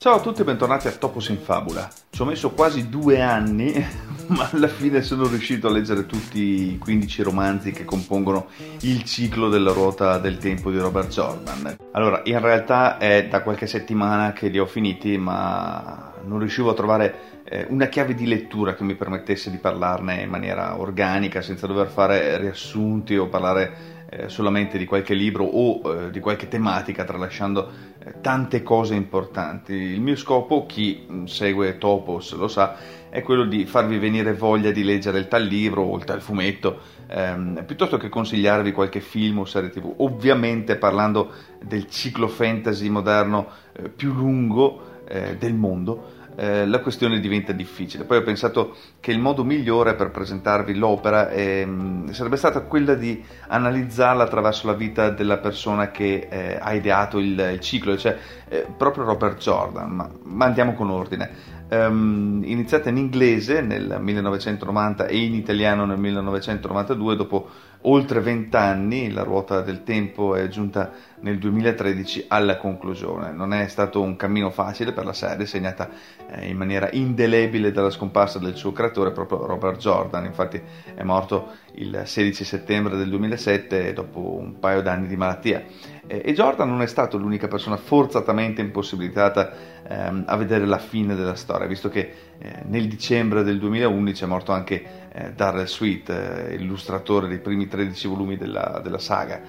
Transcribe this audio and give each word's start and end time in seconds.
Ciao 0.00 0.14
a 0.14 0.20
tutti 0.20 0.42
e 0.42 0.44
bentornati 0.44 0.86
a 0.86 0.92
Topos 0.92 1.28
in 1.30 1.38
Fabula. 1.38 1.90
Ci 2.10 2.22
ho 2.22 2.24
messo 2.24 2.52
quasi 2.52 2.88
due 2.88 3.20
anni, 3.20 3.84
ma 4.28 4.48
alla 4.52 4.68
fine 4.68 5.02
sono 5.02 5.26
riuscito 5.26 5.66
a 5.66 5.72
leggere 5.72 6.06
tutti 6.06 6.72
i 6.72 6.78
15 6.78 7.22
romanzi 7.24 7.72
che 7.72 7.84
compongono 7.84 8.46
il 8.82 9.02
ciclo 9.02 9.48
della 9.48 9.72
ruota 9.72 10.18
del 10.18 10.38
tempo 10.38 10.70
di 10.70 10.78
Robert 10.78 11.08
Jordan. 11.08 11.76
Allora, 11.90 12.20
in 12.26 12.38
realtà 12.38 12.98
è 12.98 13.26
da 13.26 13.42
qualche 13.42 13.66
settimana 13.66 14.32
che 14.32 14.46
li 14.46 14.60
ho 14.60 14.66
finiti, 14.66 15.18
ma 15.18 16.14
non 16.22 16.38
riuscivo 16.38 16.70
a 16.70 16.74
trovare 16.74 17.42
eh, 17.42 17.66
una 17.68 17.86
chiave 17.86 18.14
di 18.14 18.28
lettura 18.28 18.76
che 18.76 18.84
mi 18.84 18.94
permettesse 18.94 19.50
di 19.50 19.56
parlarne 19.56 20.22
in 20.22 20.30
maniera 20.30 20.78
organica, 20.78 21.42
senza 21.42 21.66
dover 21.66 21.88
fare 21.88 22.38
riassunti 22.38 23.16
o 23.16 23.26
parlare 23.26 23.96
eh, 24.10 24.28
solamente 24.28 24.78
di 24.78 24.86
qualche 24.86 25.14
libro 25.14 25.44
o 25.44 26.06
eh, 26.06 26.10
di 26.10 26.20
qualche 26.20 26.48
tematica, 26.48 27.04
tralasciando 27.04 27.70
eh, 27.98 28.14
tante 28.20 28.62
cose 28.62 28.94
importanti. 28.94 29.74
Il 29.74 30.00
mio 30.00 30.16
scopo, 30.16 30.64
chi 30.66 31.06
mm, 31.10 31.24
segue 31.24 31.76
Topos 31.76 32.34
lo 32.34 32.48
sa, 32.48 32.76
è 33.10 33.22
quello 33.22 33.44
di 33.44 33.66
farvi 33.66 33.98
venire 33.98 34.32
voglia 34.32 34.70
di 34.70 34.82
leggere 34.82 35.18
il 35.18 35.28
tal 35.28 35.44
libro 35.44 35.82
o 35.82 35.96
il 35.96 36.04
tal 36.04 36.22
fumetto, 36.22 36.78
ehm, 37.06 37.64
piuttosto 37.66 37.98
che 37.98 38.08
consigliarvi 38.08 38.72
qualche 38.72 39.00
film 39.00 39.40
o 39.40 39.44
serie 39.44 39.70
tv. 39.70 39.94
Ovviamente 39.98 40.76
parlando 40.76 41.30
del 41.62 41.88
ciclo 41.88 42.28
fantasy 42.28 42.88
moderno 42.88 43.48
eh, 43.72 43.88
più 43.90 44.14
lungo 44.14 45.02
eh, 45.06 45.36
del 45.36 45.54
mondo 45.54 46.16
eh, 46.38 46.66
la 46.66 46.78
questione 46.78 47.18
diventa 47.18 47.50
difficile. 47.50 48.04
Poi 48.04 48.18
ho 48.18 48.22
pensato 48.22 48.76
che 49.00 49.10
il 49.10 49.18
modo 49.18 49.42
migliore 49.42 49.94
per 49.94 50.12
presentarvi 50.12 50.76
l'opera 50.76 51.30
mm, 51.34 52.10
sarebbe 52.10 52.36
stata 52.36 52.60
quella 52.60 52.94
di 52.94 53.20
analizzarla 53.48 54.22
attraverso 54.22 54.68
la 54.68 54.74
vita 54.74 55.10
della 55.10 55.38
persona 55.38 55.90
che 55.90 56.28
eh, 56.30 56.56
ha 56.60 56.72
ideato 56.74 57.18
il, 57.18 57.50
il 57.54 57.58
ciclo, 57.58 57.96
cioè 57.98 58.16
eh, 58.48 58.66
proprio 58.76 59.02
Robert 59.02 59.38
Jordan, 59.38 59.90
ma, 59.90 60.08
ma 60.22 60.44
andiamo 60.44 60.74
con 60.74 60.90
ordine. 60.90 61.56
Um, 61.70 62.40
iniziata 62.46 62.88
in 62.88 62.96
inglese 62.96 63.60
nel 63.60 63.98
1990 64.00 65.06
e 65.06 65.18
in 65.18 65.34
italiano 65.34 65.84
nel 65.84 65.98
1992, 65.98 67.16
dopo 67.16 67.48
oltre 67.82 68.20
vent'anni 68.20 69.10
la 69.10 69.22
ruota 69.22 69.60
del 69.60 69.84
tempo 69.84 70.34
è 70.34 70.48
giunta 70.48 70.90
nel 71.20 71.38
2013 71.38 72.26
alla 72.28 72.56
conclusione. 72.56 73.32
Non 73.32 73.52
è 73.52 73.66
stato 73.68 74.00
un 74.00 74.16
cammino 74.16 74.50
facile 74.50 74.92
per 74.92 75.04
la 75.04 75.12
serie, 75.12 75.46
segnata 75.46 75.88
eh, 76.28 76.48
in 76.48 76.56
maniera 76.56 76.88
indelebile 76.92 77.70
dalla 77.70 77.90
scomparsa 77.90 78.38
del 78.38 78.56
suo 78.56 78.72
creatore, 78.72 79.12
proprio 79.12 79.46
Robert 79.46 79.78
Jordan. 79.78 80.24
Infatti 80.24 80.60
è 80.94 81.02
morto 81.02 81.50
il 81.74 82.02
16 82.04 82.44
settembre 82.44 82.96
del 82.96 83.08
2007 83.08 83.92
dopo 83.92 84.36
un 84.38 84.58
paio 84.58 84.82
d'anni 84.82 85.06
di 85.06 85.16
malattia. 85.16 85.64
E 86.10 86.32
Jordan 86.32 86.70
non 86.70 86.80
è 86.80 86.86
stato 86.86 87.18
l'unica 87.18 87.48
persona 87.48 87.76
forzatamente 87.76 88.62
impossibilitata 88.62 89.52
ehm, 89.88 90.24
a 90.26 90.36
vedere 90.36 90.66
la 90.66 90.78
fine 90.78 91.14
della 91.14 91.34
storia, 91.34 91.66
visto 91.66 91.88
che 91.88 92.14
eh, 92.38 92.62
nel 92.66 92.86
dicembre 92.88 93.42
del 93.42 93.58
2011 93.58 94.24
è 94.24 94.26
morto 94.26 94.52
anche 94.52 95.08
eh, 95.12 95.32
Darrell 95.32 95.64
Sweet, 95.64 96.10
eh, 96.10 96.54
illustratore 96.54 97.28
dei 97.28 97.38
primi 97.38 97.66
13 97.66 98.06
volumi 98.08 98.36
della, 98.36 98.80
della 98.82 98.98
saga. 98.98 99.40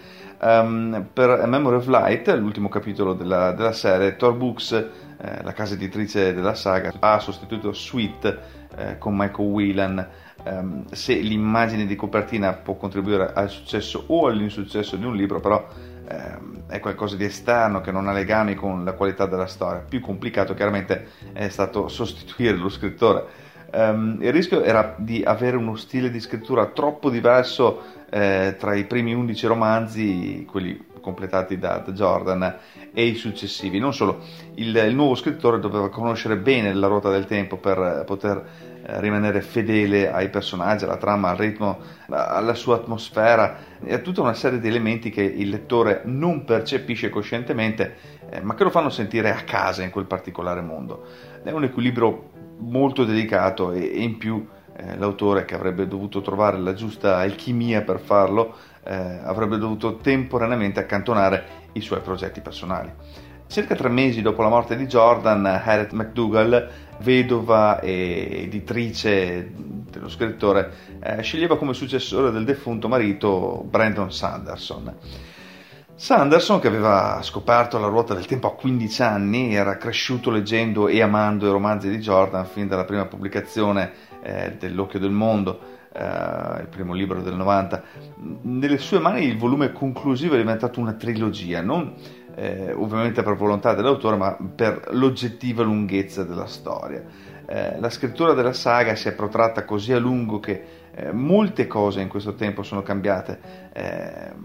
Um, 0.42 1.08
per 1.12 1.30
A 1.32 1.46
Memory 1.46 1.76
of 1.76 1.88
Light, 1.88 2.30
l'ultimo 2.30 2.70
capitolo 2.70 3.14
della, 3.14 3.52
della 3.52 3.74
serie, 3.74 4.16
Tor 4.16 4.36
Books, 4.36 4.72
eh, 4.72 5.44
la 5.44 5.52
casa 5.52 5.74
editrice 5.74 6.34
della 6.34 6.56
saga, 6.56 6.94
ha 6.98 7.20
sostituito 7.20 7.74
Sweet 7.74 8.40
eh, 8.78 8.98
con 8.98 9.18
Michael 9.18 9.50
Whelan 9.50 10.08
um, 10.46 10.86
se 10.92 11.16
l'immagine 11.16 11.86
di 11.86 11.96
copertina 11.96 12.54
può 12.54 12.76
contribuire 12.76 13.34
al 13.34 13.50
successo 13.50 14.04
o 14.08 14.28
all'insuccesso 14.28 14.96
di 14.96 15.06
un 15.06 15.16
libro, 15.16 15.40
però 15.40 15.68
um, 16.10 16.66
è 16.68 16.80
qualcosa 16.80 17.16
di 17.16 17.26
esterno 17.26 17.82
che 17.82 17.92
non 17.92 18.08
ha 18.08 18.14
legami 18.14 18.56
con 18.56 18.84
la 18.84 18.94
qualità 18.94 19.26
della 19.26 19.48
storia. 19.48 19.84
Più 19.88 20.00
complicato 20.00 20.29
chiaramente 20.32 21.08
è 21.34 21.50
stato 21.50 21.88
sostituire 21.88 22.58
lo 22.58 22.70
scrittore. 22.70 23.48
Um, 23.72 24.18
il 24.22 24.32
rischio 24.32 24.64
era 24.64 24.96
di 24.98 25.22
avere 25.24 25.56
uno 25.56 25.76
stile 25.76 26.10
di 26.10 26.20
scrittura 26.20 26.66
troppo 26.68 27.12
diverso 27.12 27.82
eh, 28.10 28.56
tra 28.58 28.74
i 28.74 28.86
primi 28.86 29.14
11 29.14 29.48
romanzi, 29.48 30.46
quelli 30.50 30.88
completati 31.00 31.58
da, 31.58 31.78
da 31.78 31.92
Jordan, 31.92 32.58
e 32.94 33.06
i 33.06 33.16
successivi. 33.16 33.80
Non 33.80 33.94
solo, 33.94 34.24
il, 34.56 34.76
il, 34.76 34.96
nuovo 34.96 35.16
scrittore 35.16 35.60
doveva 35.60 35.90
conoscere 35.90 36.38
bene 36.38 36.74
la 36.74 36.88
ruota 36.88 37.10
del 37.10 37.26
tempo 37.26 37.58
per 37.58 38.04
poter 38.06 38.44
eh, 38.86 39.00
rimanere 39.02 39.42
fedele 39.42 40.12
ai 40.12 40.30
personaggi, 40.30 40.86
alla 40.86 40.98
trama, 40.98 41.30
al 41.30 41.38
ritmo, 41.38 41.80
alla 42.08 42.56
sua 42.56 42.76
atmosfera 42.76 43.58
e 43.84 43.94
a 43.94 44.00
tutta 44.00 44.22
una 44.22 44.34
serie 44.34 44.60
di 44.60 44.68
elementi 44.68 45.10
che 45.10 45.24
il 45.24 45.50
lettore 45.50 46.02
non 46.06 46.44
percepisce 46.44 47.10
coscientemente, 47.10 48.18
eh, 48.30 48.42
ma 48.42 48.56
che 48.56 48.64
lo 48.64 48.70
fanno 48.70 48.90
sentire 48.90 49.32
a 49.32 49.44
casa 49.44 49.84
in 49.84 49.90
quel 49.90 50.06
particolare 50.06 50.62
mondo. 50.62 51.06
È 51.44 51.52
un 51.52 51.64
equilibrio 51.64 52.30
molto 52.60 53.04
delicato 53.04 53.72
e, 53.72 53.92
e 53.94 54.02
in 54.02 54.18
più 54.18 54.46
eh, 54.76 54.98
l'autore 54.98 55.46
che 55.46 55.56
avrebbe 55.56 55.88
dovuto 55.88 56.22
trovare 56.22 56.58
la 56.58 56.74
giusta 56.74 57.18
alchimia 57.18 57.82
per 57.82 58.00
farlo 58.00 58.56
eh, 58.84 59.20
avrebbe 59.24 59.58
dovuto 59.58 59.98
temporaneamente 59.98 60.80
accantonare 60.80 61.44
i 61.74 61.82
suoi 61.82 62.00
progetti 62.02 62.42
personali. 62.42 62.92
Circa 63.48 63.76
tre 63.76 63.90
mesi 63.90 64.22
dopo 64.22 64.44
la 64.44 64.50
morte 64.50 64.76
di 64.76 64.86
Jordan, 64.86 65.46
Harriet 65.46 65.92
McDougall, 65.92 66.70
vedova 67.00 67.80
e 67.80 68.44
editrice 68.44 69.52
dello 69.90 70.08
scrittore, 70.08 70.72
eh, 71.02 71.22
sceglieva 71.24 71.58
come 71.58 71.74
successore 71.74 72.32
del 72.32 72.46
defunto 72.46 72.88
marito 72.88 73.66
Brandon 73.68 74.12
Sanderson. 74.12 74.96
Sanderson, 76.00 76.62
che 76.62 76.68
aveva 76.70 77.20
scoperto 77.22 77.78
la 77.78 77.88
ruota 77.88 78.14
del 78.14 78.26
tempo 78.26 78.48
a 78.48 78.56
15 78.56 79.02
anni, 79.02 79.54
era 79.54 79.76
cresciuto 79.76 80.32
leggendo 80.32 80.88
e 80.88 81.02
amando 81.02 81.46
i 81.46 81.52
romanzi 81.52 81.90
di 81.90 81.98
Jordan 81.98 82.46
fin 82.46 82.70
dalla 82.70 82.86
prima 82.86 83.06
pubblicazione 83.06 83.92
eh, 84.22 84.56
dell'Occhio 84.58 84.98
del 84.98 85.12
Mondo, 85.12 85.60
eh, 85.92 86.62
il 86.62 86.68
primo 86.70 86.94
libro 86.94 87.22
del 87.22 87.36
90. 87.36 87.84
Nelle 88.44 88.78
sue 88.78 89.00
mani 89.00 89.26
il 89.26 89.38
volume 89.38 89.74
conclusivo 89.74 90.36
è 90.36 90.38
diventato 90.38 90.80
una 90.80 90.94
trilogia, 90.94 91.62
non 91.62 91.94
eh, 92.34 92.72
ovviamente 92.72 93.22
per 93.22 93.36
volontà 93.36 93.74
dell'autore, 93.74 94.16
ma 94.16 94.38
per 94.56 94.88
l'oggettiva 94.92 95.64
lunghezza 95.64 96.24
della 96.24 96.48
storia. 96.48 97.04
Eh, 97.46 97.78
la 97.78 97.90
scrittura 97.90 98.32
della 98.32 98.54
saga 98.54 98.96
si 98.96 99.10
è 99.10 99.12
protratta 99.12 99.66
così 99.66 99.92
a 99.92 100.00
lungo 100.00 100.40
che 100.40 100.64
eh, 100.96 101.12
molte 101.12 101.68
cose 101.68 102.00
in 102.00 102.08
questo 102.08 102.36
tempo 102.36 102.64
sono 102.64 102.84
cambiate. 102.84 104.38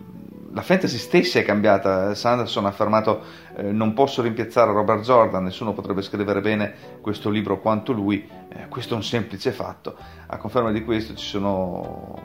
La 0.55 0.63
fantasy 0.63 0.99
stessa 0.99 1.41
è 1.41 1.45
cambiata. 1.45 2.15
Sanderson 2.15 2.65
ha 2.65 2.69
affermato 2.69 3.23
eh, 3.57 3.73
non 3.73 3.93
posso 3.93 4.23
rimpiazzare 4.23 4.71
Robert 4.71 5.03
Jordan, 5.03 5.43
nessuno 5.43 5.73
potrebbe 5.73 6.01
scrivere 6.01 6.41
bene 6.41 6.75
questo 7.01 7.29
libro 7.29 7.59
quanto 7.59 7.91
lui, 7.93 8.29
eh, 8.51 8.69
questo 8.69 8.95
è 8.95 8.97
un 8.97 9.03
semplice 9.03 9.51
fatto. 9.51 9.97
A 10.29 10.37
conferma 10.37 10.71
di 10.71 10.85
questo 10.85 11.17
ci 11.17 11.27
sono 11.27 12.23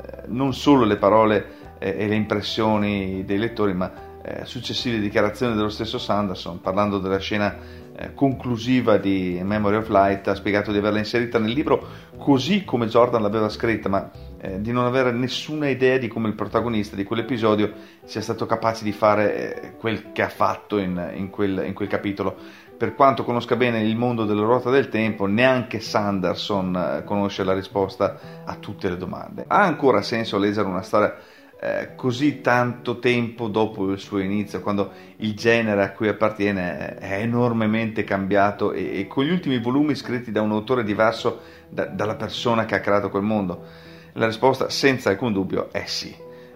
eh, 0.00 0.22
non 0.28 0.54
solo 0.54 0.86
le 0.86 0.96
parole 0.96 1.76
eh, 1.78 1.94
e 1.98 2.08
le 2.08 2.14
impressioni 2.14 3.26
dei 3.26 3.36
lettori, 3.36 3.74
ma 3.74 3.92
eh, 4.22 4.46
successive 4.46 4.98
dichiarazioni 4.98 5.54
dello 5.54 5.68
stesso 5.68 5.98
Sanderson, 5.98 6.62
parlando 6.62 6.98
della 6.98 7.18
scena 7.18 7.54
eh, 7.94 8.14
conclusiva 8.14 8.96
di 8.96 9.38
Memory 9.42 9.76
of 9.76 9.88
Light, 9.90 10.26
ha 10.28 10.34
spiegato 10.34 10.72
di 10.72 10.78
averla 10.78 11.00
inserita 11.00 11.38
nel 11.38 11.52
libro 11.52 11.86
così 12.16 12.64
come 12.64 12.86
Jordan 12.86 13.20
l'aveva 13.20 13.50
scritta, 13.50 13.90
ma 13.90 14.10
eh, 14.40 14.60
di 14.60 14.72
non 14.72 14.84
avere 14.84 15.10
nessuna 15.10 15.68
idea 15.68 15.98
di 15.98 16.08
come 16.08 16.28
il 16.28 16.34
protagonista 16.34 16.94
di 16.94 17.04
quell'episodio 17.04 17.72
sia 18.04 18.20
stato 18.20 18.46
capace 18.46 18.84
di 18.84 18.92
fare 18.92 19.62
eh, 19.62 19.76
quel 19.76 20.12
che 20.12 20.22
ha 20.22 20.28
fatto 20.28 20.78
in, 20.78 21.12
in, 21.14 21.30
quel, 21.30 21.64
in 21.66 21.74
quel 21.74 21.88
capitolo. 21.88 22.36
Per 22.76 22.94
quanto 22.94 23.24
conosca 23.24 23.56
bene 23.56 23.82
il 23.82 23.96
mondo 23.96 24.24
della 24.24 24.42
ruota 24.42 24.70
del 24.70 24.88
tempo, 24.88 25.26
neanche 25.26 25.80
Sanderson 25.80 26.76
eh, 26.76 27.04
conosce 27.04 27.42
la 27.42 27.52
risposta 27.52 28.44
a 28.44 28.54
tutte 28.54 28.88
le 28.88 28.96
domande. 28.96 29.44
Ha 29.46 29.62
ancora 29.62 30.02
senso 30.02 30.38
leggere 30.38 30.68
una 30.68 30.82
storia 30.82 31.16
eh, 31.60 31.96
così 31.96 32.40
tanto 32.40 33.00
tempo 33.00 33.48
dopo 33.48 33.90
il 33.90 33.98
suo 33.98 34.20
inizio, 34.20 34.60
quando 34.60 34.92
il 35.16 35.34
genere 35.34 35.82
a 35.82 35.90
cui 35.90 36.06
appartiene 36.06 36.94
è 36.98 37.14
enormemente 37.20 38.04
cambiato 38.04 38.70
e, 38.70 39.00
e 39.00 39.06
con 39.08 39.24
gli 39.24 39.32
ultimi 39.32 39.58
volumi 39.58 39.96
scritti 39.96 40.30
da 40.30 40.40
un 40.40 40.52
autore 40.52 40.84
diverso 40.84 41.40
da, 41.68 41.86
dalla 41.86 42.14
persona 42.14 42.64
che 42.64 42.76
ha 42.76 42.80
creato 42.80 43.10
quel 43.10 43.24
mondo? 43.24 43.86
La 44.18 44.26
risposta, 44.26 44.68
senza 44.68 45.10
alcun 45.10 45.32
dubbio, 45.32 45.70
è 45.70 45.84
sì. 45.86 46.12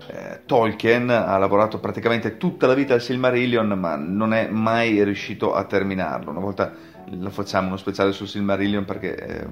Eh, 0.08 0.40
Tolkien 0.46 1.08
ha 1.10 1.38
lavorato 1.38 1.78
praticamente 1.78 2.36
tutta 2.36 2.66
la 2.66 2.74
vita 2.74 2.94
al 2.94 3.00
Silmarillion, 3.00 3.68
ma 3.78 3.94
non 3.94 4.34
è 4.34 4.48
mai 4.48 5.02
riuscito 5.04 5.54
a 5.54 5.62
terminarlo. 5.62 6.30
Una 6.30 6.40
volta 6.40 6.72
lo 7.08 7.30
facciamo 7.30 7.68
uno 7.68 7.76
speciale 7.76 8.10
sul 8.10 8.26
Silmarillion 8.26 8.84
perché 8.84 9.14
eh, 9.14 9.46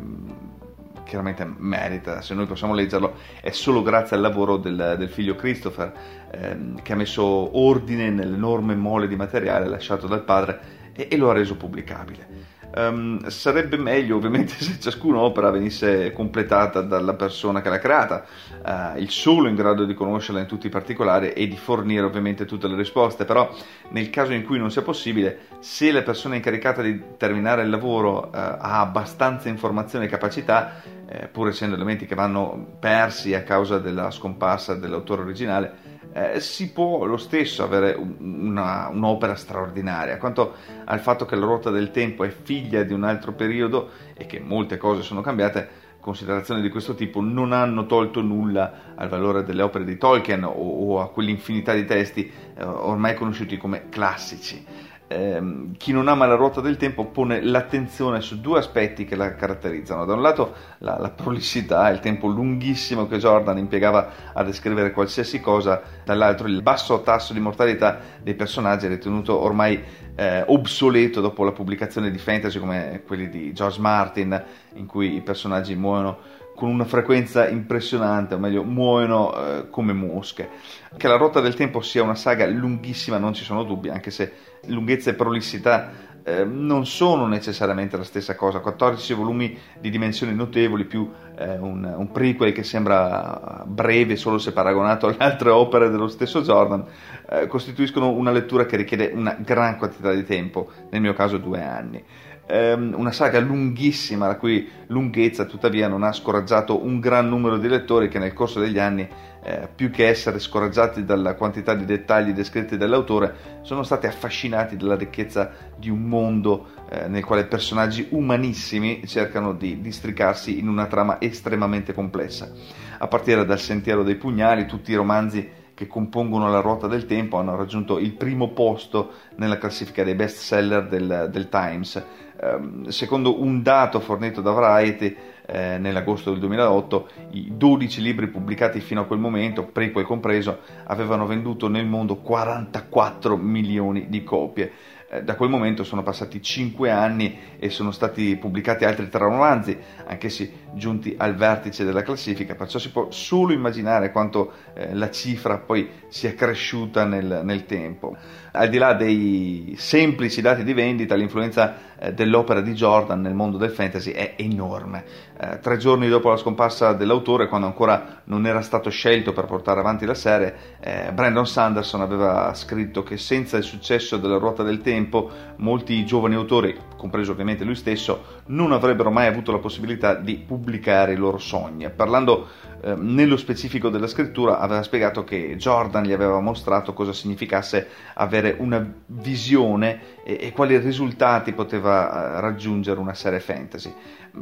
chiaramente 1.04 1.48
merita, 1.56 2.20
se 2.20 2.34
noi 2.34 2.46
possiamo 2.46 2.74
leggerlo, 2.74 3.14
è 3.40 3.50
solo 3.50 3.80
grazie 3.80 4.16
al 4.16 4.22
lavoro 4.22 4.56
del, 4.56 4.96
del 4.98 5.08
figlio 5.08 5.36
Christopher 5.36 5.92
ehm, 6.32 6.82
che 6.82 6.92
ha 6.92 6.96
messo 6.96 7.24
ordine 7.56 8.10
nell'enorme 8.10 8.74
mole 8.74 9.06
di 9.06 9.14
materiale 9.14 9.68
lasciato 9.68 10.08
dal 10.08 10.24
padre 10.24 10.60
e, 10.92 11.06
e 11.08 11.16
lo 11.16 11.30
ha 11.30 11.32
reso 11.32 11.56
pubblicabile. 11.56 12.39
Um, 12.72 13.26
sarebbe 13.26 13.76
meglio 13.76 14.14
ovviamente 14.14 14.54
se 14.62 14.78
ciascuna 14.78 15.18
opera 15.18 15.50
venisse 15.50 16.12
completata 16.12 16.82
dalla 16.82 17.14
persona 17.14 17.60
che 17.60 17.68
l'ha 17.68 17.78
creata, 17.78 18.24
uh, 18.64 18.98
il 18.98 19.10
solo 19.10 19.48
in 19.48 19.56
grado 19.56 19.84
di 19.84 19.94
conoscerla 19.94 20.40
in 20.40 20.46
tutti 20.46 20.68
i 20.68 20.70
particolari 20.70 21.32
e 21.32 21.48
di 21.48 21.56
fornire 21.56 22.04
ovviamente 22.04 22.44
tutte 22.44 22.68
le 22.68 22.76
risposte, 22.76 23.24
però 23.24 23.52
nel 23.90 24.08
caso 24.10 24.32
in 24.32 24.44
cui 24.44 24.58
non 24.58 24.70
sia 24.70 24.82
possibile, 24.82 25.40
se 25.58 25.90
la 25.90 26.02
persona 26.02 26.36
incaricata 26.36 26.80
di 26.80 27.00
terminare 27.16 27.62
il 27.62 27.70
lavoro 27.70 28.26
uh, 28.26 28.28
ha 28.32 28.80
abbastanza 28.80 29.48
informazioni 29.48 30.04
e 30.04 30.08
capacità, 30.08 30.80
eh, 31.08 31.26
pur 31.26 31.48
essendo 31.48 31.74
elementi 31.74 32.06
che 32.06 32.14
vanno 32.14 32.76
persi 32.78 33.34
a 33.34 33.42
causa 33.42 33.78
della 33.78 34.12
scomparsa 34.12 34.76
dell'autore 34.76 35.22
originale, 35.22 35.98
eh, 36.12 36.40
si 36.40 36.72
può 36.72 37.04
lo 37.04 37.16
stesso 37.16 37.62
avere 37.62 37.94
una, 37.94 38.88
un'opera 38.88 39.34
straordinaria, 39.34 40.18
quanto 40.18 40.54
al 40.84 41.00
fatto 41.00 41.24
che 41.24 41.36
la 41.36 41.46
ruota 41.46 41.70
del 41.70 41.90
tempo 41.90 42.24
è 42.24 42.30
figlia 42.30 42.82
di 42.82 42.92
un 42.92 43.04
altro 43.04 43.32
periodo 43.32 43.90
e 44.14 44.26
che 44.26 44.40
molte 44.40 44.76
cose 44.76 45.02
sono 45.02 45.20
cambiate, 45.20 45.88
considerazioni 46.00 46.62
di 46.62 46.70
questo 46.70 46.94
tipo 46.94 47.20
non 47.20 47.52
hanno 47.52 47.86
tolto 47.86 48.22
nulla 48.22 48.94
al 48.94 49.08
valore 49.08 49.44
delle 49.44 49.62
opere 49.62 49.84
di 49.84 49.98
Tolkien 49.98 50.44
o, 50.44 50.50
o 50.50 51.00
a 51.00 51.10
quell'infinità 51.10 51.74
di 51.74 51.84
testi 51.84 52.30
eh, 52.56 52.64
ormai 52.64 53.14
conosciuti 53.14 53.56
come 53.58 53.88
classici 53.90 54.88
ehm, 55.10 55.76
chi 55.76 55.92
non 55.92 56.06
ama 56.06 56.26
la 56.26 56.36
ruota 56.36 56.60
del 56.60 56.76
tempo 56.76 57.06
pone 57.06 57.42
l'attenzione 57.42 58.20
su 58.20 58.40
due 58.40 58.60
aspetti 58.60 59.04
che 59.04 59.16
la 59.16 59.34
caratterizzano. 59.34 60.04
Da 60.04 60.14
un 60.14 60.22
lato 60.22 60.54
la, 60.78 60.98
la 60.98 61.10
prolissità, 61.10 61.88
il 61.90 61.98
tempo 61.98 62.28
lunghissimo 62.28 63.08
che 63.08 63.18
Jordan 63.18 63.58
impiegava 63.58 64.32
a 64.32 64.44
descrivere 64.44 64.92
qualsiasi 64.92 65.40
cosa, 65.40 65.82
dall'altro 66.04 66.46
il 66.46 66.62
basso 66.62 67.00
tasso 67.02 67.32
di 67.32 67.40
mortalità 67.40 67.98
dei 68.22 68.34
personaggi 68.34 68.86
ritenuto 68.86 69.36
ormai 69.38 69.82
eh, 70.14 70.44
obsoleto 70.46 71.20
dopo 71.20 71.42
la 71.44 71.52
pubblicazione 71.52 72.10
di 72.10 72.18
fantasy 72.18 72.60
come 72.60 73.02
quelli 73.04 73.28
di 73.28 73.52
George 73.52 73.80
Martin, 73.80 74.44
in 74.74 74.86
cui 74.86 75.16
i 75.16 75.22
personaggi 75.22 75.74
muoiono 75.74 76.18
con 76.60 76.68
una 76.68 76.84
frequenza 76.84 77.48
impressionante, 77.48 78.34
o 78.34 78.38
meglio, 78.38 78.62
muoiono 78.64 79.34
eh, 79.34 79.70
come 79.70 79.94
mosche. 79.94 80.50
Che 80.94 81.08
la 81.08 81.16
Rotta 81.16 81.40
del 81.40 81.54
Tempo 81.54 81.80
sia 81.80 82.02
una 82.02 82.14
saga 82.14 82.46
lunghissima 82.46 83.16
non 83.16 83.32
ci 83.32 83.44
sono 83.44 83.64
dubbi, 83.64 83.88
anche 83.88 84.10
se 84.10 84.30
lunghezza 84.66 85.08
e 85.08 85.14
prolissità 85.14 85.90
eh, 86.22 86.44
non 86.44 86.84
sono 86.84 87.26
necessariamente 87.26 87.96
la 87.96 88.04
stessa 88.04 88.34
cosa. 88.34 88.58
14 88.58 89.14
volumi 89.14 89.56
di 89.80 89.88
dimensioni 89.88 90.34
notevoli 90.34 90.84
più 90.84 91.10
eh, 91.38 91.56
un, 91.56 91.82
un, 91.96 92.12
prequel 92.12 92.52
che 92.52 92.62
sembra 92.62 93.64
breve 93.64 94.16
solo 94.16 94.36
se 94.36 94.52
paragonato 94.52 95.06
alle 95.06 95.16
altre 95.16 95.48
opere 95.48 95.88
dello 95.88 96.08
stesso 96.08 96.42
Jordan, 96.42 96.84
eh, 97.26 97.46
costituiscono 97.46 98.10
una 98.10 98.32
lettura 98.32 98.66
che 98.66 98.76
richiede 98.76 99.12
una 99.14 99.34
gran 99.40 99.78
quantità 99.78 100.12
di 100.12 100.24
tempo, 100.24 100.70
nel 100.90 101.00
mio 101.00 101.14
caso 101.14 101.38
due 101.38 101.62
anni 101.64 102.04
ehm, 102.50 102.94
una 102.96 103.12
saga 103.12 103.38
lunghissima, 103.38 104.26
la 104.26 104.36
cui 104.36 104.68
lunghezza 104.88 105.44
tuttavia 105.44 105.88
non 105.88 106.02
ha 106.02 106.12
scoraggiato 106.12 106.84
un 106.84 106.98
gran 106.98 107.28
numero 107.28 107.56
di 107.56 107.68
lettori 107.68 108.08
che 108.08 108.18
nel 108.18 108.32
corso 108.32 108.60
degli 108.60 108.78
anni, 108.78 109.08
eh, 109.42 109.68
più 109.74 109.90
che 109.90 110.08
essere 110.08 110.38
scoraggiati 110.38 111.04
dalla 111.04 111.34
quantità 111.34 111.74
di 111.74 111.84
dettagli 111.84 112.32
descritti 112.32 112.76
dall'autore, 112.76 113.60
sono 113.62 113.82
stati 113.82 114.06
affascinati 114.06 114.76
dalla 114.76 114.96
ricchezza 114.96 115.52
di 115.76 115.88
un 115.88 116.02
mondo 116.02 116.66
eh, 116.90 117.08
nel 117.08 117.24
quale 117.24 117.46
personaggi 117.46 118.08
umanissimi 118.10 119.06
cercano 119.06 119.54
di 119.54 119.80
districarsi 119.80 120.58
in 120.58 120.68
una 120.68 120.86
trama 120.86 121.20
estremamente 121.20 121.94
complessa. 121.94 122.50
A 122.98 123.06
partire 123.06 123.46
dal 123.46 123.58
Sentiero 123.58 124.02
dei 124.02 124.16
Pugnali, 124.16 124.66
tutti 124.66 124.90
i 124.90 124.96
romanzi 124.96 125.58
che 125.80 125.86
compongono 125.86 126.50
la 126.50 126.60
ruota 126.60 126.86
del 126.88 127.06
tempo 127.06 127.38
hanno 127.38 127.56
raggiunto 127.56 127.98
il 127.98 128.12
primo 128.12 128.50
posto 128.50 129.12
nella 129.36 129.56
classifica 129.56 130.04
dei 130.04 130.14
best 130.14 130.36
seller 130.36 130.86
del, 130.86 131.30
del 131.32 131.48
Times. 131.48 132.04
Eh, 132.42 132.90
secondo 132.90 133.42
un 133.42 133.62
dato 133.62 134.00
fornito 134.00 134.40
da 134.40 134.52
Variety, 134.52 135.14
eh, 135.44 135.76
nell'agosto 135.78 136.30
del 136.30 136.38
2008, 136.38 137.08
i 137.32 137.52
12 137.54 138.00
libri 138.00 138.28
pubblicati 138.28 138.80
fino 138.80 139.02
a 139.02 139.04
quel 139.04 139.18
momento, 139.18 139.64
prequel 139.64 140.06
compreso, 140.06 140.60
avevano 140.84 141.26
venduto 141.26 141.68
nel 141.68 141.86
mondo 141.86 142.16
44 142.16 143.36
milioni 143.36 144.08
di 144.08 144.22
copie. 144.22 144.72
Eh, 145.12 145.24
da 145.24 145.34
quel 145.34 145.50
momento 145.50 145.82
sono 145.82 146.04
passati 146.04 146.40
5 146.40 146.88
anni 146.88 147.36
e 147.58 147.68
sono 147.68 147.90
stati 147.90 148.36
pubblicati 148.36 148.84
altri 148.84 149.08
tre 149.08 149.24
romanzi, 149.24 149.76
anch'essi 150.06 150.52
giunti 150.72 151.16
al 151.18 151.34
vertice 151.34 151.84
della 151.84 152.02
classifica, 152.02 152.54
perciò 152.54 152.78
si 152.78 152.92
può 152.92 153.10
solo 153.10 153.52
immaginare 153.52 154.12
quanto 154.12 154.52
eh, 154.72 154.94
la 154.94 155.10
cifra 155.10 155.58
poi 155.58 155.88
sia 156.06 156.32
cresciuta 156.34 157.04
nel, 157.04 157.40
nel, 157.42 157.66
tempo. 157.66 158.16
Al 158.52 158.68
di 158.68 158.78
là 158.78 158.94
dei 158.94 159.74
semplici 159.78 160.40
dati 160.40 160.64
di 160.64 160.72
vendita, 160.72 161.14
l'influenza 161.14 161.96
eh, 161.98 162.12
dell'opera 162.12 162.60
di 162.60 162.72
Jordan 162.72 163.20
nel 163.20 163.34
mondo 163.34 163.56
del 163.56 163.70
fantasy 163.70 164.12
è 164.12 164.34
enorme. 164.36 165.04
Eh, 165.38 165.58
tre 165.60 165.76
giorni 165.76 166.08
dopo 166.08 166.28
la 166.30 166.36
scomparsa 166.36 166.92
dell'autore, 166.92 167.48
quando 167.48 167.66
ancora 167.66 168.22
non 168.24 168.46
era 168.46 168.60
stato 168.60 168.90
scelto 168.90 169.32
per 169.32 169.46
portare 169.46 169.80
avanti 169.80 170.06
la 170.06 170.14
serie, 170.14 170.54
eh, 170.80 171.10
Brandon 171.12 171.46
Sanderson 171.46 172.00
aveva 172.00 172.52
scritto 172.54 173.02
che 173.02 173.16
senza 173.16 173.56
il 173.56 173.64
successo 173.64 174.16
della 174.16 174.38
ruota 174.38 174.62
del 174.62 174.80
tempo, 174.80 174.98
tempo 175.00 175.30
molti 175.56 176.04
giovani 176.04 176.34
autori, 176.34 176.76
compreso 176.96 177.32
ovviamente 177.32 177.64
lui 177.64 177.74
stesso, 177.74 178.42
non 178.46 178.72
avrebbero 178.72 179.10
mai 179.10 179.26
avuto 179.26 179.52
la 179.52 179.58
possibilità 179.58 180.14
di 180.14 180.36
pubblicare 180.36 181.12
i 181.12 181.16
loro 181.16 181.38
sogni. 181.38 181.88
Parlando 181.90 182.48
eh, 182.82 182.94
nello 182.94 183.36
specifico 183.36 183.88
della 183.88 184.06
scrittura, 184.06 184.58
aveva 184.58 184.82
spiegato 184.82 185.24
che 185.24 185.56
Jordan 185.56 186.04
gli 186.04 186.12
aveva 186.12 186.40
mostrato 186.40 186.92
cosa 186.92 187.12
significasse 187.12 187.88
avere 188.14 188.56
una 188.58 188.84
visione 189.06 190.18
e, 190.24 190.38
e 190.40 190.52
quali 190.52 190.78
risultati 190.78 191.52
poteva 191.52 192.36
eh, 192.36 192.40
raggiungere 192.40 193.00
una 193.00 193.14
serie 193.14 193.40
fantasy. 193.40 193.92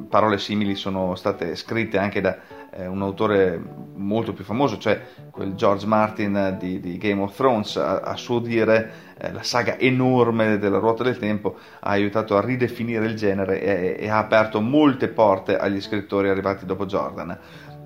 Parole 0.09 0.39
simili 0.39 0.75
sono 0.75 1.15
state 1.15 1.57
scritte 1.57 1.97
anche 1.97 2.21
da 2.21 2.37
eh, 2.71 2.87
un 2.87 3.01
autore 3.01 3.59
molto 3.95 4.33
più 4.33 4.45
famoso, 4.45 4.77
cioè 4.79 5.01
quel 5.31 5.55
George 5.55 5.87
Martin 5.87 6.57
di, 6.59 6.79
di 6.79 6.99
Game 6.99 7.23
of 7.23 7.35
Thrones, 7.35 7.77
a, 7.77 8.01
a 8.01 8.17
suo 8.17 8.39
dire 8.39 9.07
eh, 9.17 9.33
la 9.33 9.43
saga 9.43 9.79
enorme 9.79 10.59
della 10.59 10.79
ruota 10.79 11.03
del 11.03 11.19
tempo 11.19 11.57
ha 11.81 11.91
aiutato 11.91 12.37
a 12.37 12.41
ridefinire 12.41 13.07
il 13.07 13.17
genere 13.17 13.61
e, 13.61 13.97
e 14.05 14.09
ha 14.11 14.19
aperto 14.19 14.61
molte 14.61 15.09
porte 15.09 15.57
agli 15.57 15.81
scrittori 15.81 16.29
arrivati 16.29 16.67
dopo 16.67 16.85
Jordan. 16.85 17.39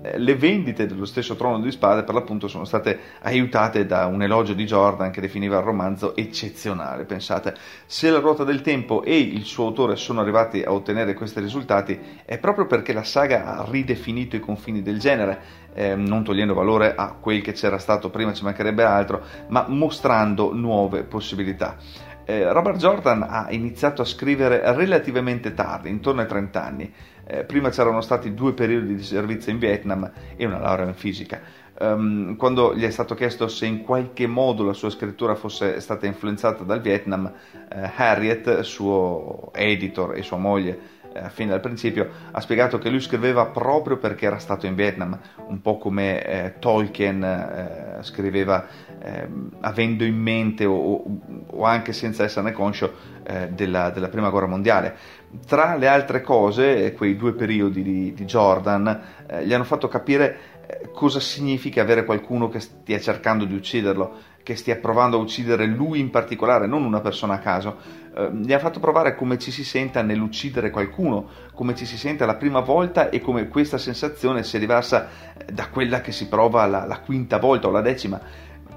Le 0.03 0.35
vendite 0.35 0.85
dello 0.85 1.05
stesso 1.05 1.37
Trono 1.37 1.61
di 1.61 1.71
Spade 1.71 2.03
per 2.03 2.13
l'appunto 2.13 2.49
sono 2.49 2.65
state 2.65 2.99
aiutate 3.21 3.85
da 3.85 4.05
un 4.05 4.21
elogio 4.21 4.53
di 4.53 4.65
Jordan 4.65 5.11
che 5.11 5.21
definiva 5.21 5.59
il 5.59 5.63
romanzo 5.63 6.13
eccezionale. 6.13 7.05
Pensate, 7.05 7.55
se 7.85 8.09
la 8.09 8.19
ruota 8.19 8.43
del 8.43 8.61
tempo 8.61 9.01
e 9.03 9.17
il 9.17 9.45
suo 9.45 9.67
autore 9.67 9.95
sono 9.95 10.19
arrivati 10.19 10.61
a 10.61 10.73
ottenere 10.73 11.13
questi 11.13 11.39
risultati 11.39 11.97
è 12.25 12.37
proprio 12.37 12.65
perché 12.65 12.91
la 12.91 13.05
saga 13.05 13.55
ha 13.55 13.65
ridefinito 13.69 14.35
i 14.35 14.41
confini 14.41 14.81
del 14.81 14.99
genere, 14.99 15.39
eh, 15.73 15.95
non 15.95 16.25
togliendo 16.25 16.53
valore 16.53 16.95
a 16.95 17.13
quel 17.13 17.41
che 17.41 17.53
c'era 17.53 17.77
stato 17.77 18.09
prima, 18.09 18.33
ci 18.33 18.43
mancherebbe 18.43 18.83
altro, 18.83 19.21
ma 19.47 19.67
mostrando 19.69 20.53
nuove 20.53 21.03
possibilità. 21.03 21.77
Eh, 22.25 22.51
Robert 22.51 22.77
Jordan 22.77 23.25
ha 23.27 23.47
iniziato 23.51 24.01
a 24.01 24.05
scrivere 24.05 24.61
relativamente 24.75 25.53
tardi, 25.53 25.89
intorno 25.89 26.21
ai 26.21 26.27
30 26.27 26.63
anni. 26.63 26.93
Eh, 27.25 27.43
prima 27.43 27.69
c'erano 27.69 28.01
stati 28.01 28.33
due 28.33 28.53
periodi 28.53 28.95
di 28.95 29.03
servizio 29.03 29.51
in 29.51 29.59
Vietnam 29.59 30.11
e 30.35 30.45
una 30.45 30.59
laurea 30.59 30.87
in 30.87 30.93
fisica. 30.93 31.41
Um, 31.79 32.35
quando 32.35 32.75
gli 32.75 32.83
è 32.83 32.91
stato 32.91 33.15
chiesto 33.15 33.47
se 33.47 33.65
in 33.65 33.81
qualche 33.81 34.27
modo 34.27 34.63
la 34.63 34.73
sua 34.73 34.91
scrittura 34.91 35.33
fosse 35.33 35.79
stata 35.79 36.05
influenzata 36.05 36.63
dal 36.63 36.81
Vietnam, 36.81 37.31
eh, 37.69 37.91
Harriet, 37.95 38.59
suo 38.59 39.51
editor 39.53 40.15
e 40.15 40.21
sua 40.21 40.37
moglie, 40.37 41.01
eh, 41.13 41.29
fin 41.29 41.47
dal 41.47 41.59
principio, 41.59 42.09
ha 42.31 42.41
spiegato 42.41 42.77
che 42.77 42.89
lui 42.89 42.99
scriveva 42.99 43.45
proprio 43.45 43.97
perché 43.97 44.25
era 44.25 44.39
stato 44.39 44.65
in 44.65 44.75
Vietnam, 44.75 45.17
un 45.47 45.61
po' 45.61 45.77
come 45.77 46.23
eh, 46.23 46.53
Tolkien 46.59 47.23
eh, 47.23 47.97
scriveva 48.03 48.65
ehm, 48.99 49.57
avendo 49.61 50.03
in 50.03 50.15
mente 50.15 50.65
o, 50.65 51.03
o, 51.47 51.63
anche 51.63 51.93
senza 51.93 52.23
esserne 52.23 52.51
conscio 52.51 52.93
eh, 53.23 53.49
della, 53.49 53.91
della, 53.91 54.09
prima 54.09 54.29
guerra 54.29 54.47
mondiale. 54.47 54.95
Tra 55.47 55.75
le 55.75 55.87
altre 55.87 56.21
cose, 56.21 56.93
quei 56.93 57.15
due 57.15 57.33
periodi 57.33 57.81
di, 57.81 58.13
di 58.13 58.25
Jordan 58.25 59.01
eh, 59.27 59.45
gli 59.45 59.53
hanno 59.53 59.63
fatto 59.63 59.87
capire 59.87 60.37
eh, 60.67 60.91
cosa 60.91 61.19
significa 61.19 61.81
avere 61.81 62.05
qualcuno 62.05 62.49
che 62.49 62.59
stia 62.59 62.99
cercando 62.99 63.45
di 63.45 63.55
ucciderlo 63.55 64.31
che 64.43 64.57
stia 64.57 64.75
provando 64.75 65.17
a 65.17 65.21
uccidere 65.21 65.65
lui 65.65 65.99
in 65.99 66.09
particolare, 66.09 66.67
non 66.67 66.83
una 66.83 66.99
persona 66.99 67.35
a 67.35 67.39
caso, 67.39 67.77
eh, 68.13 68.29
gli 68.33 68.51
ha 68.51 68.59
fatto 68.59 68.79
provare 68.79 69.15
come 69.15 69.39
ci 69.39 69.51
si 69.51 69.63
senta 69.63 70.01
nell'uccidere 70.01 70.69
qualcuno, 70.69 71.27
come 71.53 71.73
ci 71.75 71.85
si 71.85 71.97
sente 71.97 72.25
la 72.25 72.35
prima 72.35 72.59
volta 72.59 73.09
e 73.09 73.21
come 73.21 73.47
questa 73.47 73.77
sensazione 73.77 74.43
sia 74.43 74.59
diversa 74.59 75.07
eh, 75.37 75.51
da 75.51 75.69
quella 75.69 76.01
che 76.01 76.11
si 76.11 76.27
prova 76.27 76.65
la, 76.65 76.85
la 76.85 76.99
quinta 76.99 77.39
volta 77.39 77.69
o 77.69 77.71
la 77.71 77.81
decima. 77.81 78.19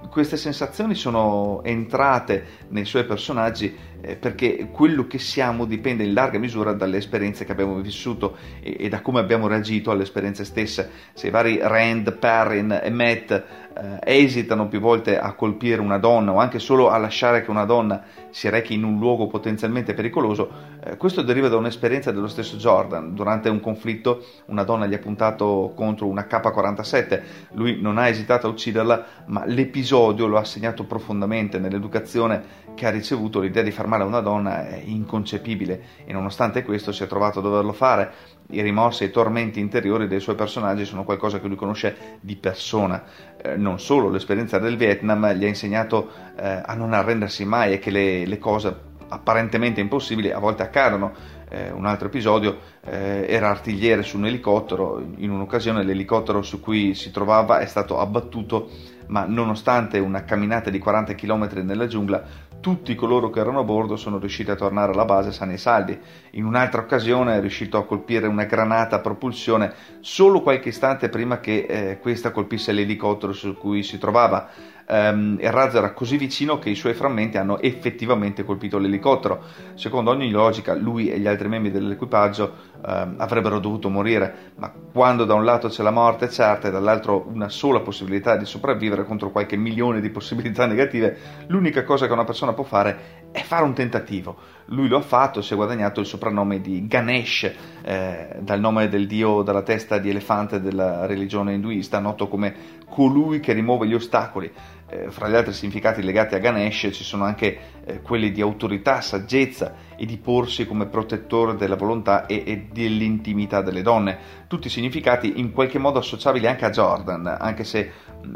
Queste 0.09 0.37
sensazioni 0.37 0.95
sono 0.95 1.63
entrate 1.65 2.45
nei 2.69 2.85
suoi 2.85 3.05
personaggi 3.05 3.67
eh, 3.67 3.96
perché 4.15 4.69
quello 4.71 5.09
che 5.09 5.19
siamo 5.19 5.65
dipende 5.65 6.05
in 6.05 6.13
larga 6.13 6.39
misura 6.39 6.73
dalle 6.73 6.99
esperienze 6.99 7.45
che 7.45 7.51
abbiamo 7.51 7.81
vissuto 7.81 8.37
e, 8.61 8.77
e 8.79 8.89
da 8.89 9.01
come 9.01 9.19
abbiamo 9.19 9.49
reagito 9.49 9.91
alle 9.91 10.05
esperienze 10.05 10.45
stesse. 10.45 10.91
Se 11.13 11.27
i 11.27 11.31
vari 11.31 11.59
Rand, 11.61 12.17
Perrin 12.17 12.81
e 12.81 12.91
Matt 12.91 13.31
eh, 13.77 13.99
esitano 14.03 14.69
più 14.69 14.81
volte 14.81 15.19
a 15.19 15.33
colpire 15.33 15.81
una 15.81 15.99
donna 15.99 16.33
o 16.33 16.39
anche 16.39 16.59
solo 16.59 16.89
a 16.89 16.97
lasciare 16.97 17.43
che 17.43 17.51
una 17.51 17.65
donna 17.65 18.03
si 18.31 18.49
rechi 18.49 18.75
in 18.75 18.85
un 18.85 18.99
luogo 18.99 19.27
potenzialmente 19.27 19.95
pericoloso, 19.95 20.51
eh, 20.83 20.97
questo 20.97 21.23
deriva 21.23 21.49
da 21.49 21.57
un'esperienza 21.57 22.13
dello 22.13 22.29
stesso 22.29 22.57
Jordan. 22.57 23.15
Durante 23.15 23.49
un 23.49 23.61
conflitto 23.61 24.25
una 24.47 24.63
donna 24.63 24.87
gli 24.87 24.95
ha 24.95 24.99
puntato 24.99 25.73
contro 25.75 26.07
una 26.07 26.27
K-47, 26.27 27.23
lui 27.53 27.81
non 27.81 27.99
ha 27.99 28.09
esitato 28.09 28.47
a 28.47 28.51
ucciderla, 28.51 29.05
ma 29.27 29.45
l'episodio 29.45 30.27
lo 30.27 30.39
ha 30.39 30.45
segnato 30.45 30.85
profondamente 30.85 31.59
nell'educazione 31.59 32.66
che 32.77 32.87
ha 32.87 32.91
ricevuto, 32.91 33.41
l'idea 33.41 33.65
di 33.65 33.73
far 33.73 33.89
male 33.89 34.05
a 34.05 34.07
una 34.07 34.21
donna 34.21 34.69
è 34.69 34.81
inconcepibile 34.85 35.83
e 36.05 36.13
nonostante 36.13 36.63
questo 36.63 36.93
si 36.93 37.03
è 37.03 37.09
trovato 37.09 37.41
a 37.41 37.43
doverlo 37.43 37.73
fare. 37.73 38.35
I 38.51 38.63
rimorsi 38.63 39.03
e 39.03 39.07
i 39.07 39.11
tormenti 39.11 39.59
interiori 39.59 40.07
dei 40.07 40.21
suoi 40.21 40.37
personaggi 40.37 40.85
sono 40.85 41.03
qualcosa 41.03 41.41
che 41.41 41.49
lui 41.49 41.57
conosce 41.57 42.19
di 42.21 42.37
persona. 42.37 43.03
Eh, 43.43 43.57
non 43.57 43.81
solo 43.81 44.09
l'esperienza 44.09 44.61
del 44.61 44.77
Vietnam 44.77 45.33
gli 45.33 45.45
ha 45.45 45.49
insegnato 45.49 46.09
eh, 46.39 46.63
a 46.65 46.75
non 46.75 46.93
arrendersi 46.93 47.45
mai 47.45 47.73
e 47.73 47.79
che 47.81 47.91
le, 47.91 48.27
le 48.27 48.39
cose 48.39 48.95
apparentemente 49.09 49.81
impossibili 49.81 50.31
a 50.31 50.39
volte 50.39 50.63
accadono. 50.63 51.35
Eh, 51.49 51.71
un 51.71 51.87
altro 51.87 52.09
episodio 52.09 52.59
eh, 52.85 53.27
era 53.29 53.49
artigliere 53.49 54.03
su 54.03 54.17
un 54.17 54.27
elicottero, 54.27 55.01
in 55.17 55.31
un'occasione 55.31 55.85
l'elicottero 55.85 56.43
su 56.43 56.61
cui 56.61 56.95
si 56.95 57.11
trovava 57.13 57.59
è 57.59 57.67
stato 57.67 58.01
abbattuto, 58.01 58.69
ma 59.09 59.25
nonostante 59.27 59.99
una 59.99 60.25
camminata 60.25 60.71
di 60.71 60.79
40 60.79 61.15
km 61.15 61.49
nella 61.63 61.87
giungla, 61.87 62.25
tutti 62.67 62.97
coloro 62.97 63.31
che 63.31 63.39
erano 63.39 63.61
a 63.61 63.63
bordo 63.63 63.95
sono 63.95 64.19
riusciti 64.19 64.51
a 64.51 64.57
tornare 64.57 64.91
alla 64.91 65.05
base 65.05 65.31
sani 65.31 65.53
e 65.53 65.57
saldi. 65.57 65.97
In 66.33 66.45
un'altra 66.45 66.81
occasione 66.81 67.37
è 67.37 67.41
riuscito 67.41 67.79
a 67.79 67.85
colpire 67.85 68.27
una 68.27 68.43
granata 68.43 68.97
a 68.97 68.99
propulsione 68.99 69.73
solo 70.01 70.43
qualche 70.43 70.71
istante 70.71 71.09
prima 71.09 71.39
che 71.39 71.65
eh, 71.69 71.99
questa 72.01 72.33
colpisse 72.33 72.73
l'elicottero 72.73 73.33
su 73.33 73.57
cui 73.57 73.85
si 73.85 73.99
trovava 73.99 74.49
ehm, 74.87 75.39
il 75.41 75.51
razzo 75.51 75.79
era 75.79 75.93
così 75.93 76.17
vicino 76.17 76.59
che 76.59 76.71
i 76.71 76.75
suoi 76.75 76.95
frammenti 76.95 77.37
hanno 77.37 77.59
effettivamente 77.61 78.45
colpito 78.45 78.79
l'elicottero. 78.79 79.43
Secondo 79.75 80.11
ogni 80.11 80.31
logica, 80.31 80.75
lui 80.75 81.11
e 81.11 81.19
gli 81.19 81.27
altri 81.27 81.49
membri 81.49 81.71
dell'equipaggio 81.71 82.53
ehm, 82.87 83.15
avrebbero 83.19 83.59
dovuto 83.59 83.89
morire, 83.89 84.53
ma 84.57 84.73
quando 84.93 85.25
da 85.25 85.35
un 85.35 85.45
lato 85.45 85.69
c'è 85.69 85.83
la 85.83 85.91
morte 85.91 86.31
certa 86.31 86.69
e 86.69 86.71
dall'altro 86.71 87.27
una 87.29 87.49
sola 87.49 87.81
possibilità 87.81 88.37
di 88.37 88.45
sopravvivere 88.45 89.05
contro 89.05 89.31
qualche 89.31 89.57
milione 89.57 90.01
di 90.01 90.11
possibilità 90.11 90.67
negative, 90.67 91.17
l'unica 91.49 91.85
cosa 91.85 92.07
che 92.07 92.13
una 92.13 92.25
persona 92.25 92.53
può 92.53 92.65
fare 92.65 93.25
è 93.33 93.43
fare 93.43 93.65
un 93.65 93.75
tentativo. 93.75 94.55
Lui 94.67 94.89
lo 94.89 94.97
ha 94.97 95.03
fatto, 95.03 95.43
si 95.43 95.53
è 95.53 95.57
guadagnato 95.57 96.01
il 96.01 96.07
soprannome 96.07 96.61
di 96.61 96.87
Ganesh, 96.87 97.53
eh, 97.83 98.37
dal 98.41 98.61
nome 98.61 98.89
del 98.89 99.07
dio 99.07 99.43
dalla 99.43 99.63
testa 99.63 99.99
di 99.99 100.11
elefante 100.11 100.61
della 100.61 101.07
religione 101.07 101.53
induista, 101.53 101.99
noto 101.99 102.29
come 102.29 102.55
colui 102.89 103.41
che 103.41 103.53
rimuove 103.53 103.87
gli 103.87 103.95
ostacoli 103.95 104.51
eh, 104.89 105.11
fra 105.11 105.29
gli 105.29 105.35
altri 105.35 105.53
significati 105.53 106.03
legati 106.03 106.35
a 106.35 106.39
Ganesh 106.39 106.91
ci 106.93 107.05
sono 107.05 107.25
anche 107.25 107.59
eh, 107.87 108.03
quelli 108.03 108.33
di 108.33 108.41
autorità, 108.41 109.01
saggezza 109.01 109.75
e 109.97 110.05
di 110.05 110.19
porsi 110.19 110.67
come 110.67 110.87
protettore 110.87 111.57
della 111.57 111.77
volontà 111.77 112.27
e, 112.27 112.43
e, 112.45 112.67
dell'intimità 112.73 113.63
delle 113.63 113.83
donne. 113.83 114.19
Tutti 114.49 114.69
significati 114.69 115.39
in 115.41 115.53
qualche 115.53 115.79
modo 115.79 116.01
associabili 116.01 116.47
anche 116.47 116.65
a 116.65 116.71
Jordan, 116.71 117.37
anche 117.39 117.65
se 117.65 117.91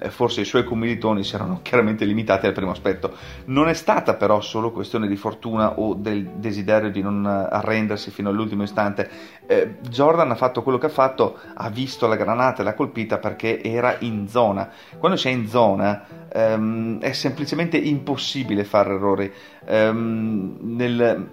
forse 0.09 0.43
i 0.43 0.45
suoi 0.45 0.65
commilitoni 0.65 1.25
si 1.25 1.35
erano 1.35 1.61
chiaramente 1.63 2.05
limitati 2.05 2.47
al 2.47 2.53
primo 2.53 2.71
aspetto. 2.71 3.15
Non 3.47 3.69
è 3.69 3.75
stata 3.75 4.15
però 4.15 4.41
solo 4.41 4.71
questione 4.71 5.09
di 5.09 5.17
fortuna 5.17 5.79
o 5.79 5.95
del 5.95 6.25
desiderio 6.37 6.91
di 6.91 7.03
non 7.03 7.27
arrendersi 7.27 8.11
fino 8.11 8.31
all'ultimo 8.31 8.63
istante. 8.63 9.09
Eh, 9.47 9.77
Jordan 9.89 10.31
ha 10.31 10.37
fatto 10.37 10.63
quello 10.63 10.79
che 10.79 10.87
ha 10.87 10.91
fatto, 10.91 11.39
ha 11.55 11.69
visto 11.71 12.07
la 12.07 12.17
granata 12.17 12.63
e 12.63 12.65
l'ha 12.65 12.75
colpita 12.75 13.19
perché 13.19 13.63
era 13.63 13.97
in 14.01 14.29
zona. 14.29 14.69
Quando 14.99 15.17
sei 15.17 15.35
in 15.35 15.49
zona 15.49 16.05
ehm, 16.33 17.01
è 17.01 17.13
semplicemente 17.13 17.77
impossibile 17.77 18.65
fare 18.65 18.95
errori. 18.95 19.33
Ehm, 19.67 20.57
nel, 20.61 21.29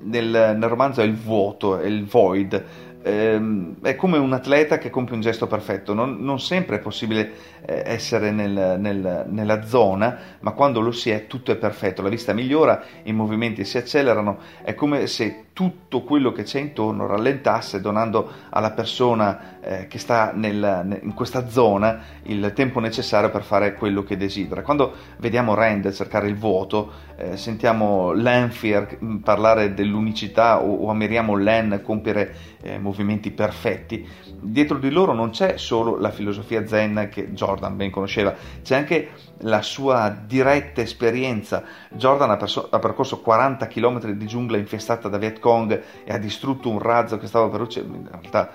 nel, 0.00 0.56
nel 0.56 0.68
romanzo 0.68 1.00
è 1.00 1.04
il 1.04 1.14
vuoto, 1.14 1.78
è 1.78 1.86
il 1.86 2.04
void. 2.06 2.64
Ehm, 3.02 3.76
è 3.82 3.94
come 3.94 4.18
un 4.18 4.32
atleta 4.32 4.78
che 4.78 4.90
compie 4.90 5.14
un 5.14 5.20
gesto 5.20 5.46
perfetto, 5.46 5.94
non, 5.94 6.16
non 6.20 6.40
sempre 6.40 6.76
è 6.76 6.80
possibile 6.80 7.32
eh, 7.64 7.82
essere 7.86 8.32
nel, 8.32 8.76
nel, 8.80 9.26
nella 9.28 9.64
zona, 9.64 10.18
ma 10.40 10.50
quando 10.52 10.80
lo 10.80 10.90
si 10.90 11.10
è 11.10 11.28
tutto 11.28 11.52
è 11.52 11.56
perfetto, 11.56 12.02
la 12.02 12.08
vista 12.08 12.32
migliora, 12.32 12.82
i 13.04 13.12
movimenti 13.12 13.64
si 13.64 13.78
accelerano, 13.78 14.38
è 14.62 14.74
come 14.74 15.06
se 15.06 15.45
tutto 15.56 16.02
quello 16.02 16.32
che 16.32 16.42
c'è 16.42 16.60
intorno 16.60 17.06
rallentasse 17.06 17.80
donando 17.80 18.30
alla 18.50 18.72
persona 18.72 19.58
eh, 19.62 19.86
che 19.86 19.98
sta 19.98 20.32
nel, 20.34 20.98
in 21.00 21.14
questa 21.14 21.48
zona 21.48 21.98
il 22.24 22.52
tempo 22.54 22.78
necessario 22.78 23.30
per 23.30 23.42
fare 23.42 23.72
quello 23.72 24.02
che 24.02 24.18
desidera. 24.18 24.60
Quando 24.60 24.92
vediamo 25.16 25.54
Rand 25.54 25.90
cercare 25.92 26.28
il 26.28 26.36
vuoto, 26.36 26.92
eh, 27.16 27.38
sentiamo 27.38 28.12
Lanfear 28.12 28.98
mm, 29.02 29.16
parlare 29.20 29.72
dell'unicità 29.72 30.62
o, 30.62 30.74
o 30.74 30.90
ammiriamo 30.90 31.34
Len 31.36 31.80
compiere 31.82 32.34
eh, 32.60 32.78
movimenti 32.78 33.30
perfetti, 33.30 34.06
dietro 34.38 34.76
di 34.76 34.90
loro 34.90 35.14
non 35.14 35.30
c'è 35.30 35.56
solo 35.56 35.96
la 35.96 36.10
filosofia 36.10 36.66
zen 36.66 37.08
che 37.10 37.32
Jordan 37.32 37.76
ben 37.76 37.90
conosceva, 37.90 38.34
c'è 38.62 38.76
anche 38.76 39.08
la 39.40 39.62
sua 39.62 40.16
diretta 40.24 40.80
esperienza. 40.80 41.62
Jordan 41.90 42.30
ha, 42.30 42.36
perso- 42.36 42.68
ha 42.70 42.78
percorso 42.78 43.20
40 43.20 43.66
km 43.66 44.10
di 44.12 44.26
giungla 44.26 44.56
infestata 44.56 45.08
da 45.08 45.18
Viet 45.18 45.38
Cong 45.40 45.82
e 46.04 46.12
ha 46.12 46.18
distrutto 46.18 46.70
un 46.70 46.78
razzo 46.78 47.18
che 47.18 47.26
stava 47.26 47.48
per 47.48 47.60
uccidere. 47.60 47.96
In 47.96 48.08
realtà 48.08 48.50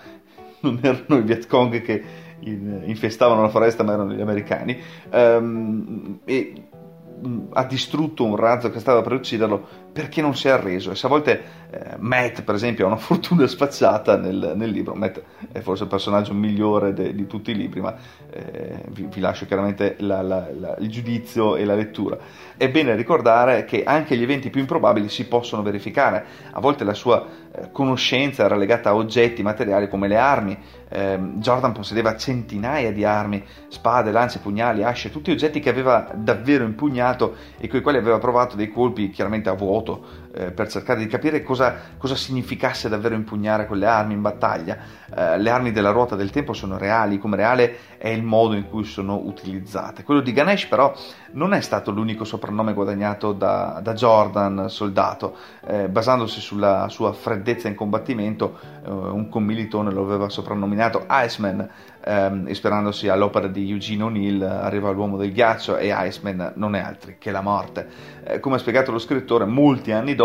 non 0.61 0.79
erano 0.81 1.17
i 1.17 1.21
Viet 1.21 1.47
Cong 1.47 1.81
che 1.81 2.03
infestavano 2.39 3.41
la 3.41 3.49
foresta, 3.49 3.83
ma 3.83 3.93
erano 3.93 4.13
gli 4.13 4.21
americani. 4.21 4.79
Um, 5.11 6.19
e 6.25 6.69
ha 7.53 7.63
distrutto 7.65 8.23
un 8.25 8.35
razzo 8.35 8.71
che 8.71 8.79
stava 8.79 9.01
per 9.01 9.13
ucciderlo 9.13 9.89
perché 9.91 10.21
non 10.21 10.35
si 10.35 10.47
è 10.47 10.51
arreso. 10.51 10.91
E 10.91 10.95
se 10.95 11.05
a 11.05 11.09
volte 11.09 11.43
eh, 11.71 11.95
Matt, 11.99 12.41
per 12.41 12.55
esempio, 12.55 12.85
ha 12.85 12.87
una 12.87 12.97
fortuna 12.99 13.47
spacciata 13.47 14.17
nel, 14.17 14.53
nel, 14.55 14.69
libro, 14.69 14.93
Matt 14.93 15.21
è 15.51 15.59
forse 15.59 15.83
il 15.83 15.89
personaggio 15.89 16.33
migliore 16.33 16.93
de, 16.93 17.13
di 17.13 17.27
tutti 17.27 17.51
i 17.51 17.55
libri, 17.55 17.81
ma 17.81 17.95
eh, 18.29 18.83
vi, 18.89 19.07
vi, 19.11 19.19
lascio 19.19 19.45
chiaramente 19.45 19.95
la, 19.99 20.21
la, 20.21 20.47
la, 20.57 20.75
il 20.79 20.89
giudizio 20.89 21.55
e 21.55 21.65
la 21.65 21.75
lettura. 21.75 22.17
È 22.57 22.69
bene 22.69 22.95
ricordare 22.95 23.65
che 23.65 23.83
anche 23.83 24.15
gli 24.15 24.23
eventi 24.23 24.49
più 24.49 24.61
improbabili 24.61 25.09
si 25.09 25.27
possono 25.27 25.61
verificare. 25.61 26.25
A 26.51 26.59
volte 26.59 26.83
la 26.83 26.93
sua 26.93 27.25
eh, 27.53 27.71
conoscenza 27.71 28.43
era 28.43 28.55
legata 28.55 28.89
a 28.89 28.95
oggetti 28.95 29.41
materiali 29.41 29.87
come 29.87 30.07
le 30.07 30.17
armi. 30.17 30.57
Ehm, 30.89 31.39
Jordan 31.39 31.71
possedeva 31.71 32.17
centinaia 32.17 32.91
di 32.91 33.05
armi, 33.05 33.43
spade, 33.69 34.11
lance, 34.11 34.39
pugnali, 34.39 34.83
asce, 34.83 35.09
tutti 35.09 35.31
oggetti 35.31 35.59
che 35.59 35.69
aveva 35.69 36.11
davvero 36.13 36.65
impugnato 36.65 37.35
e 37.57 37.67
con 37.69 37.79
i 37.79 37.81
quali 37.81 37.97
aveva 37.97 38.19
provato 38.19 38.57
dei 38.57 38.69
colpi 38.69 39.09
chiaramente 39.09 39.47
a 39.47 39.53
vuoto 39.53 39.80
vuoto 39.81 40.05
eh, 40.33 40.51
per 40.51 40.69
cercare 40.69 40.99
di 40.99 41.07
capire 41.07 41.43
cosa, 41.43 41.75
cosa, 41.97 42.15
significasse 42.15 42.87
davvero 42.87 43.15
impugnare 43.15 43.65
quelle 43.65 43.85
armi 43.85 44.13
in 44.13 44.21
battaglia. 44.21 44.77
Eh, 45.13 45.37
le 45.37 45.49
armi 45.49 45.71
della 45.71 45.91
ruota 45.91 46.15
del 46.15 46.29
tempo 46.29 46.53
sono 46.53 46.77
reali, 46.77 47.17
come 47.17 47.35
reale 47.35 47.77
è 47.97 48.07
il 48.07 48.23
modo 48.23 48.55
in 48.55 48.67
cui 48.69 48.83
sono 48.83 49.21
utilizzate. 49.23 50.03
Quello 50.03 50.21
di 50.21 50.31
Ganesh 50.31 50.65
però 50.67 50.93
non 51.33 51.53
è 51.53 51.61
stato 51.61 51.91
l'unico 51.91 52.23
soprannome 52.23 52.73
guadagnato 52.73 53.33
da, 53.33 53.79
da 53.83 53.93
Jordan, 53.93 54.69
soldato, 54.69 55.35
eh, 55.65 55.87
basandosi 55.87 56.39
sulla 56.39 56.87
sua 56.89 57.13
freddezza 57.13 57.67
in 57.67 57.75
combattimento, 57.75 58.57
eh, 58.85 58.89
un 58.89 59.29
commilitone 59.29 59.91
lo 59.91 60.01
aveva 60.03 60.29
soprannominato 60.29 61.05
Iceman, 61.09 61.69
ehm, 62.03 62.47
ispirandosi 62.47 63.07
all'opera 63.07 63.47
di 63.47 63.69
Eugene 63.69 64.03
O'Neill, 64.03 64.41
arriva 64.41 64.91
l'uomo 64.91 65.17
del 65.17 65.31
ghiaccio 65.31 65.77
e 65.77 65.93
Iceman 65.93 66.53
non 66.55 66.75
è 66.75 66.79
altri 66.79 67.17
che 67.19 67.31
la 67.31 67.41
morte. 67.41 67.87
Eh, 68.23 68.39
come 68.39 68.55
ha 68.55 68.59
spiegato 68.59 68.91
lo 68.91 68.99
scrittore, 68.99 69.45
molti 69.45 69.91
anni 69.91 70.15
dopo, 70.15 70.20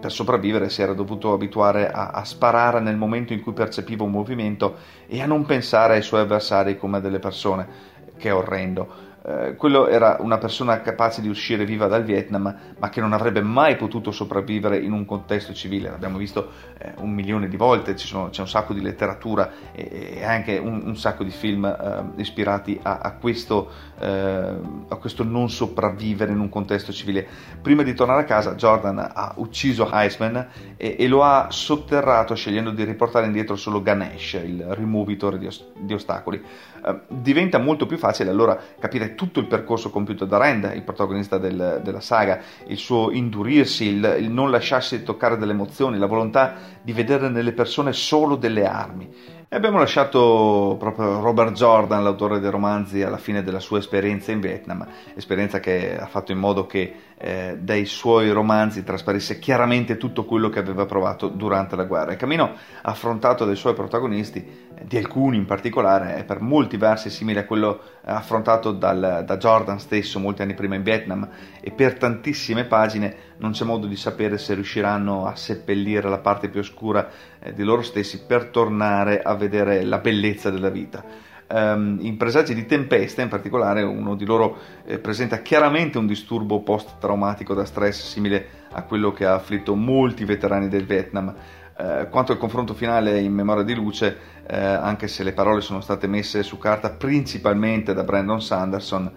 per 0.00 0.10
sopravvivere 0.10 0.68
si 0.68 0.82
era 0.82 0.92
dovuto 0.92 1.32
abituare 1.32 1.90
a, 1.90 2.08
a 2.08 2.24
sparare 2.24 2.80
nel 2.80 2.96
momento 2.96 3.32
in 3.32 3.40
cui 3.40 3.52
percepiva 3.52 4.02
un 4.02 4.10
movimento 4.10 4.76
e 5.06 5.22
a 5.22 5.26
non 5.26 5.46
pensare 5.46 5.94
ai 5.94 6.02
suoi 6.02 6.22
avversari 6.22 6.76
come 6.76 6.96
a 6.96 7.00
delle 7.00 7.20
persone, 7.20 7.68
che 8.16 8.30
è 8.30 8.34
orrendo. 8.34 9.07
Eh, 9.28 9.56
quello 9.56 9.88
era 9.88 10.16
una 10.20 10.38
persona 10.38 10.80
capace 10.80 11.20
di 11.20 11.28
uscire 11.28 11.66
viva 11.66 11.86
dal 11.86 12.02
Vietnam, 12.02 12.56
ma 12.78 12.88
che 12.88 13.02
non 13.02 13.12
avrebbe 13.12 13.42
mai 13.42 13.76
potuto 13.76 14.10
sopravvivere 14.10 14.78
in 14.78 14.92
un 14.92 15.04
contesto 15.04 15.52
civile. 15.52 15.90
L'abbiamo 15.90 16.16
visto 16.16 16.50
eh, 16.78 16.94
un 16.96 17.12
milione 17.12 17.48
di 17.48 17.58
volte, 17.58 17.94
sono, 17.98 18.30
c'è 18.30 18.40
un 18.40 18.48
sacco 18.48 18.72
di 18.72 18.80
letteratura 18.80 19.50
e, 19.72 20.16
e 20.16 20.24
anche 20.24 20.56
un, 20.56 20.80
un, 20.82 20.96
sacco 20.96 21.24
di 21.24 21.30
film 21.30 21.66
eh, 21.66 22.20
ispirati 22.22 22.80
a, 22.82 23.00
a, 23.00 23.12
questo, 23.16 23.70
eh, 23.98 24.08
a, 24.08 24.96
questo, 24.96 25.24
non 25.24 25.50
sopravvivere 25.50 26.32
in 26.32 26.40
un 26.40 26.48
contesto 26.48 26.90
civile. 26.90 27.26
Prima 27.60 27.82
di 27.82 27.92
tornare 27.92 28.22
a 28.22 28.24
casa, 28.24 28.54
Jordan 28.54 28.98
ha 28.98 29.34
ucciso 29.36 29.90
Heisman 29.92 30.48
e, 30.78 30.96
e 30.98 31.06
lo 31.06 31.22
ha 31.22 31.48
sotterrato 31.50 32.34
scegliendo 32.34 32.70
di 32.70 32.82
riportare 32.82 33.26
indietro 33.26 33.56
solo 33.56 33.82
Ganesh, 33.82 34.40
il 34.42 34.64
rimovitore 34.70 35.36
di, 35.36 35.48
di 35.76 35.92
ostacoli. 35.92 36.42
Eh, 36.82 37.00
diventa 37.08 37.58
molto 37.58 37.84
più 37.84 37.98
facile 37.98 38.30
allora 38.30 38.58
capire 38.78 39.16
tutto 39.18 39.40
il 39.40 39.46
percorso 39.46 39.90
compiuto 39.90 40.24
da 40.24 40.36
Rand, 40.36 40.70
il 40.76 40.84
protagonista 40.84 41.38
del, 41.38 41.80
della 41.82 42.00
saga, 42.00 42.40
il 42.68 42.76
suo 42.76 43.10
indurirsi, 43.10 43.86
il, 43.86 44.16
il 44.20 44.30
non 44.30 44.52
lasciarsi 44.52 45.02
toccare 45.02 45.36
dalle 45.36 45.50
emozioni, 45.50 45.98
la 45.98 46.06
volontà 46.06 46.54
di 46.80 46.92
vedere 46.92 47.28
nelle 47.28 47.50
persone 47.50 47.92
solo 47.92 48.36
delle 48.36 48.64
armi. 48.64 49.36
E 49.50 49.56
abbiamo 49.56 49.78
lasciato 49.78 50.76
proprio 50.78 51.20
Robert 51.20 51.52
Jordan, 51.52 52.04
l'autore 52.04 52.38
dei 52.38 52.50
romanzi, 52.50 53.02
alla 53.02 53.16
fine 53.16 53.42
della 53.42 53.60
sua 53.60 53.78
esperienza 53.78 54.30
in 54.30 54.40
Vietnam, 54.40 54.86
esperienza 55.14 55.58
che 55.58 55.98
ha 55.98 56.06
fatto 56.06 56.30
in 56.30 56.38
modo 56.38 56.66
che 56.66 56.94
eh, 57.20 57.56
dai 57.60 57.84
suoi 57.84 58.30
romanzi 58.30 58.84
trasparisse 58.84 59.40
chiaramente 59.40 59.96
tutto 59.96 60.24
quello 60.24 60.48
che 60.48 60.60
aveva 60.60 60.86
provato 60.86 61.26
durante 61.26 61.74
la 61.74 61.82
guerra. 61.82 62.12
Il 62.12 62.16
cammino 62.16 62.54
affrontato 62.82 63.44
dai 63.44 63.56
suoi 63.56 63.74
protagonisti, 63.74 64.38
eh, 64.38 64.84
di 64.86 64.96
alcuni 64.96 65.36
in 65.36 65.44
particolare, 65.44 66.14
è 66.14 66.24
per 66.24 66.40
molti 66.40 66.76
versi 66.76 67.10
simile 67.10 67.40
a 67.40 67.44
quello 67.44 67.80
affrontato 68.04 68.70
dal, 68.70 69.24
da 69.26 69.36
Jordan 69.36 69.80
stesso 69.80 70.20
molti 70.20 70.42
anni 70.42 70.54
prima 70.54 70.76
in 70.76 70.82
Vietnam 70.82 71.28
e 71.60 71.72
per 71.72 71.98
tantissime 71.98 72.64
pagine 72.64 73.26
non 73.38 73.50
c'è 73.50 73.64
modo 73.64 73.86
di 73.86 73.96
sapere 73.96 74.38
se 74.38 74.54
riusciranno 74.54 75.26
a 75.26 75.34
seppellire 75.34 76.08
la 76.08 76.18
parte 76.18 76.48
più 76.48 76.60
oscura 76.60 77.10
eh, 77.40 77.52
di 77.52 77.64
loro 77.64 77.82
stessi 77.82 78.24
per 78.24 78.46
tornare 78.46 79.20
a 79.20 79.34
vedere 79.34 79.82
la 79.82 79.98
bellezza 79.98 80.50
della 80.50 80.70
vita. 80.70 81.26
Um, 81.50 81.96
in 82.02 82.18
Presagi 82.18 82.54
di 82.54 82.66
tempesta, 82.66 83.22
in 83.22 83.28
particolare, 83.28 83.82
uno 83.82 84.14
di 84.14 84.26
loro 84.26 84.58
eh, 84.84 84.98
presenta 84.98 85.40
chiaramente 85.40 85.96
un 85.96 86.06
disturbo 86.06 86.60
post-traumatico 86.60 87.54
da 87.54 87.64
stress 87.64 88.06
simile 88.06 88.66
a 88.72 88.82
quello 88.82 89.12
che 89.12 89.24
ha 89.24 89.34
afflitto 89.34 89.74
molti 89.74 90.24
veterani 90.24 90.68
del 90.68 90.84
Vietnam. 90.84 91.34
Uh, 91.78 92.08
quanto 92.10 92.32
al 92.32 92.38
confronto 92.38 92.74
finale 92.74 93.20
in 93.20 93.32
Memoria 93.32 93.62
di 93.62 93.72
Luce, 93.72 94.16
uh, 94.42 94.46
anche 94.52 95.06
se 95.06 95.22
le 95.22 95.32
parole 95.32 95.60
sono 95.60 95.80
state 95.80 96.06
messe 96.06 96.42
su 96.42 96.58
carta 96.58 96.90
principalmente 96.90 97.94
da 97.94 98.02
Brandon 98.02 98.42
Sanderson, 98.42 99.10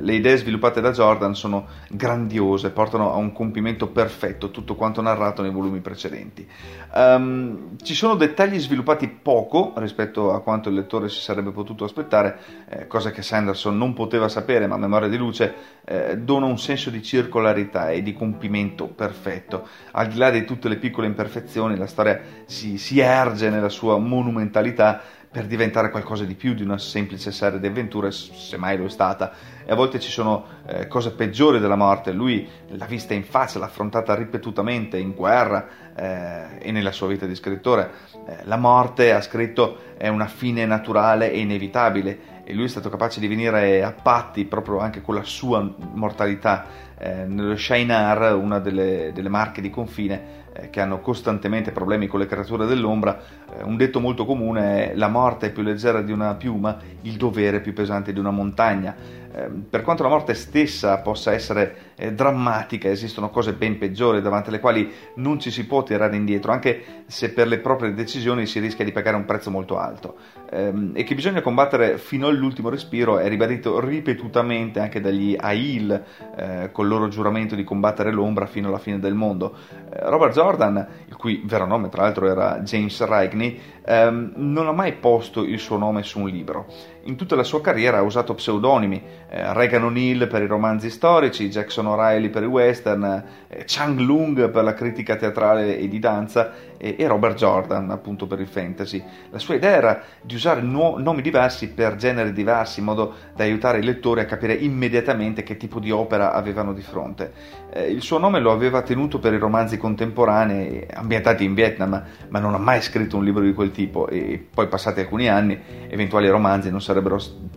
le 0.00 0.14
idee 0.14 0.36
sviluppate 0.36 0.80
da 0.80 0.90
Jordan 0.90 1.34
sono 1.34 1.66
grandiose, 1.88 2.70
portano 2.70 3.12
a 3.12 3.16
un 3.16 3.32
compimento 3.32 3.88
perfetto 3.88 4.50
tutto 4.50 4.74
quanto 4.74 5.00
narrato 5.00 5.42
nei 5.42 5.50
volumi 5.50 5.80
precedenti. 5.80 6.46
Um, 6.94 7.76
ci 7.82 7.94
sono 7.94 8.16
dettagli 8.16 8.58
sviluppati 8.58 9.08
poco 9.08 9.72
rispetto 9.76 10.32
a 10.32 10.40
quanto 10.40 10.68
il 10.68 10.74
lettore 10.74 11.08
si 11.08 11.20
sarebbe 11.20 11.50
potuto 11.50 11.84
aspettare, 11.84 12.38
eh, 12.68 12.86
cosa 12.86 13.10
che 13.10 13.22
Sanderson 13.22 13.76
non 13.76 13.92
poteva 13.92 14.28
sapere, 14.28 14.66
ma 14.66 14.74
a 14.74 14.78
memoria 14.78 15.08
di 15.08 15.16
luce 15.16 15.54
eh, 15.84 16.18
dona 16.18 16.46
un 16.46 16.58
senso 16.58 16.90
di 16.90 17.02
circolarità 17.02 17.90
e 17.90 18.02
di 18.02 18.12
compimento 18.12 18.86
perfetto. 18.86 19.68
Al 19.92 20.08
di 20.08 20.18
là 20.18 20.30
di 20.30 20.44
tutte 20.44 20.68
le 20.68 20.76
piccole 20.76 21.06
imperfezioni, 21.06 21.76
la 21.76 21.86
storia 21.86 22.20
si, 22.46 22.76
si 22.78 22.98
erge 22.98 23.50
nella 23.50 23.68
sua 23.68 23.98
monumentalità 23.98 25.00
per 25.36 25.44
diventare 25.44 25.90
qualcosa 25.90 26.24
di 26.24 26.34
più 26.34 26.54
di 26.54 26.62
una 26.62 26.78
semplice 26.78 27.30
serie 27.30 27.60
di 27.60 27.66
avventure, 27.66 28.10
se 28.10 28.56
mai 28.56 28.78
lo 28.78 28.86
è 28.86 28.88
stata. 28.88 29.34
E 29.66 29.70
a 29.70 29.74
volte 29.74 30.00
ci 30.00 30.10
sono 30.10 30.46
eh, 30.66 30.86
cose 30.86 31.10
peggiori 31.10 31.58
della 31.58 31.76
morte. 31.76 32.10
Lui 32.12 32.48
l'ha 32.68 32.86
vista 32.86 33.12
in 33.12 33.22
faccia, 33.22 33.58
l'ha 33.58 33.66
affrontata 33.66 34.14
ripetutamente 34.14 34.96
in 34.96 35.12
guerra 35.12 35.68
eh, 35.94 36.58
e 36.66 36.72
nella 36.72 36.90
sua 36.90 37.08
vita 37.08 37.26
di 37.26 37.34
scrittore. 37.34 37.90
Eh, 38.26 38.44
la 38.44 38.56
morte, 38.56 39.12
ha 39.12 39.20
scritto, 39.20 39.76
è 39.98 40.08
una 40.08 40.24
fine 40.24 40.64
naturale 40.64 41.30
e 41.30 41.40
inevitabile 41.40 42.18
e 42.42 42.54
lui 42.54 42.64
è 42.64 42.68
stato 42.68 42.88
capace 42.88 43.20
di 43.20 43.26
venire 43.26 43.82
a 43.82 43.92
patti 43.92 44.46
proprio 44.46 44.78
anche 44.78 45.02
con 45.02 45.16
la 45.16 45.22
sua 45.22 45.70
mortalità. 45.92 46.64
Eh, 46.98 47.24
nello 47.26 47.56
Shinar, 47.56 48.34
una 48.34 48.58
delle, 48.58 49.12
delle 49.14 49.28
marche 49.28 49.60
di 49.60 49.70
confine, 49.70 50.44
eh, 50.52 50.70
che 50.70 50.80
hanno 50.80 51.00
costantemente 51.00 51.72
problemi 51.72 52.06
con 52.06 52.20
le 52.20 52.26
creature 52.26 52.66
dell'ombra, 52.66 53.20
eh, 53.58 53.62
un 53.62 53.76
detto 53.76 54.00
molto 54.00 54.24
comune 54.24 54.92
è 54.92 54.94
la 54.94 55.08
morte 55.08 55.46
è 55.46 55.52
più 55.52 55.62
leggera 55.62 56.00
di 56.00 56.12
una 56.12 56.34
piuma, 56.34 56.78
il 57.02 57.16
dovere 57.16 57.58
è 57.58 57.60
più 57.60 57.72
pesante 57.72 58.12
di 58.12 58.18
una 58.18 58.30
montagna. 58.30 59.24
Ehm, 59.36 59.66
per 59.68 59.82
quanto 59.82 60.02
la 60.02 60.08
morte 60.08 60.32
stessa 60.32 60.98
possa 60.98 61.32
essere 61.32 61.92
eh, 61.96 62.12
drammatica, 62.12 62.88
esistono 62.88 63.28
cose 63.28 63.52
ben 63.52 63.76
peggiori 63.76 64.22
davanti 64.22 64.48
alle 64.48 64.60
quali 64.60 64.90
non 65.16 65.38
ci 65.38 65.50
si 65.50 65.66
può 65.66 65.82
tirare 65.82 66.16
indietro, 66.16 66.52
anche 66.52 67.04
se 67.06 67.30
per 67.30 67.46
le 67.46 67.58
proprie 67.58 67.92
decisioni 67.92 68.46
si 68.46 68.60
rischia 68.60 68.84
di 68.84 68.92
pagare 68.92 69.16
un 69.16 69.26
prezzo 69.26 69.50
molto 69.50 69.78
alto. 69.78 70.16
Ehm, 70.50 70.92
e 70.94 71.04
che 71.04 71.14
bisogna 71.14 71.42
combattere 71.42 71.98
fino 71.98 72.28
all'ultimo 72.28 72.70
respiro 72.70 73.18
è 73.18 73.28
ribadito 73.28 73.78
ripetutamente 73.78 74.80
anche 74.80 75.00
dagli 75.00 75.36
Ail 75.38 76.02
eh, 76.36 76.70
col 76.86 76.88
loro 76.88 77.08
giuramento 77.08 77.56
di 77.56 77.64
combattere 77.64 78.12
l'ombra 78.12 78.46
fino 78.46 78.68
alla 78.68 78.78
fine 78.78 79.00
del 79.00 79.14
mondo. 79.14 79.56
Eh, 79.92 80.08
Robert 80.08 80.32
Jordan, 80.32 80.86
il 81.06 81.16
cui 81.16 81.42
vero 81.44 81.66
nome 81.66 81.88
tra 81.88 82.02
l'altro 82.02 82.28
era 82.28 82.60
James 82.60 83.04
Ragney, 83.04 83.58
ehm, 83.84 84.32
non 84.36 84.68
ha 84.68 84.72
mai 84.72 84.92
posto 84.92 85.42
il 85.42 85.58
suo 85.58 85.76
nome 85.76 86.02
su 86.04 86.20
un 86.20 86.28
libro. 86.28 86.66
In 87.06 87.14
tutta 87.14 87.36
la 87.36 87.44
sua 87.44 87.60
carriera 87.60 87.98
ha 87.98 88.02
usato 88.02 88.34
pseudonimi, 88.34 89.00
eh, 89.28 89.52
Regan 89.52 89.84
O'Neill 89.84 90.26
per 90.26 90.42
i 90.42 90.46
romanzi 90.46 90.90
storici, 90.90 91.48
Jackson 91.48 91.86
O'Reilly 91.86 92.30
per 92.30 92.42
i 92.42 92.46
western, 92.46 93.04
eh, 93.46 93.62
Chang 93.64 94.00
Lung 94.00 94.50
per 94.50 94.64
la 94.64 94.74
critica 94.74 95.14
teatrale 95.14 95.78
e 95.78 95.86
di 95.86 96.00
danza 96.00 96.52
e, 96.76 96.96
e, 96.98 97.06
Robert 97.06 97.36
Jordan 97.36 97.90
appunto 97.90 98.26
per 98.26 98.40
il 98.40 98.48
fantasy. 98.48 99.02
La 99.30 99.38
sua 99.38 99.54
idea 99.54 99.70
era 99.70 100.02
di 100.20 100.34
usare 100.34 100.60
nuo- 100.62 100.98
nomi 100.98 101.22
diversi 101.22 101.68
per 101.68 101.94
generi 101.94 102.32
diversi 102.32 102.80
in 102.80 102.86
modo 102.86 103.14
da 103.34 103.44
aiutare 103.44 103.78
i 103.78 103.84
lettori 103.84 104.20
a 104.20 104.24
capire 104.24 104.54
immediatamente 104.54 105.44
che 105.44 105.56
tipo 105.56 105.78
di 105.78 105.92
opera 105.92 106.32
avevano 106.32 106.72
di 106.72 106.82
fronte. 106.82 107.32
Eh, 107.70 107.86
il 107.88 108.02
suo 108.02 108.18
nome 108.18 108.40
lo 108.40 108.50
aveva 108.50 108.82
tenuto 108.82 109.20
per 109.20 109.32
i 109.32 109.38
romanzi 109.38 109.78
contemporanei 109.78 110.86
ambientati 110.92 111.44
in 111.44 111.54
Vietnam, 111.54 112.02
ma 112.28 112.38
non 112.40 112.54
ha 112.54 112.58
mai 112.58 112.82
scritto 112.82 113.16
un 113.16 113.24
libro 113.24 113.42
di 113.42 113.54
quel 113.54 113.70
tipo 113.70 114.08
e 114.08 114.44
poi 114.52 114.66
passati 114.66 115.00
alcuni 115.00 115.28
anni 115.28 115.58
eventuali 115.88 116.28
romanzi 116.28 116.68
non 116.70 116.80
sarebbero 116.80 116.95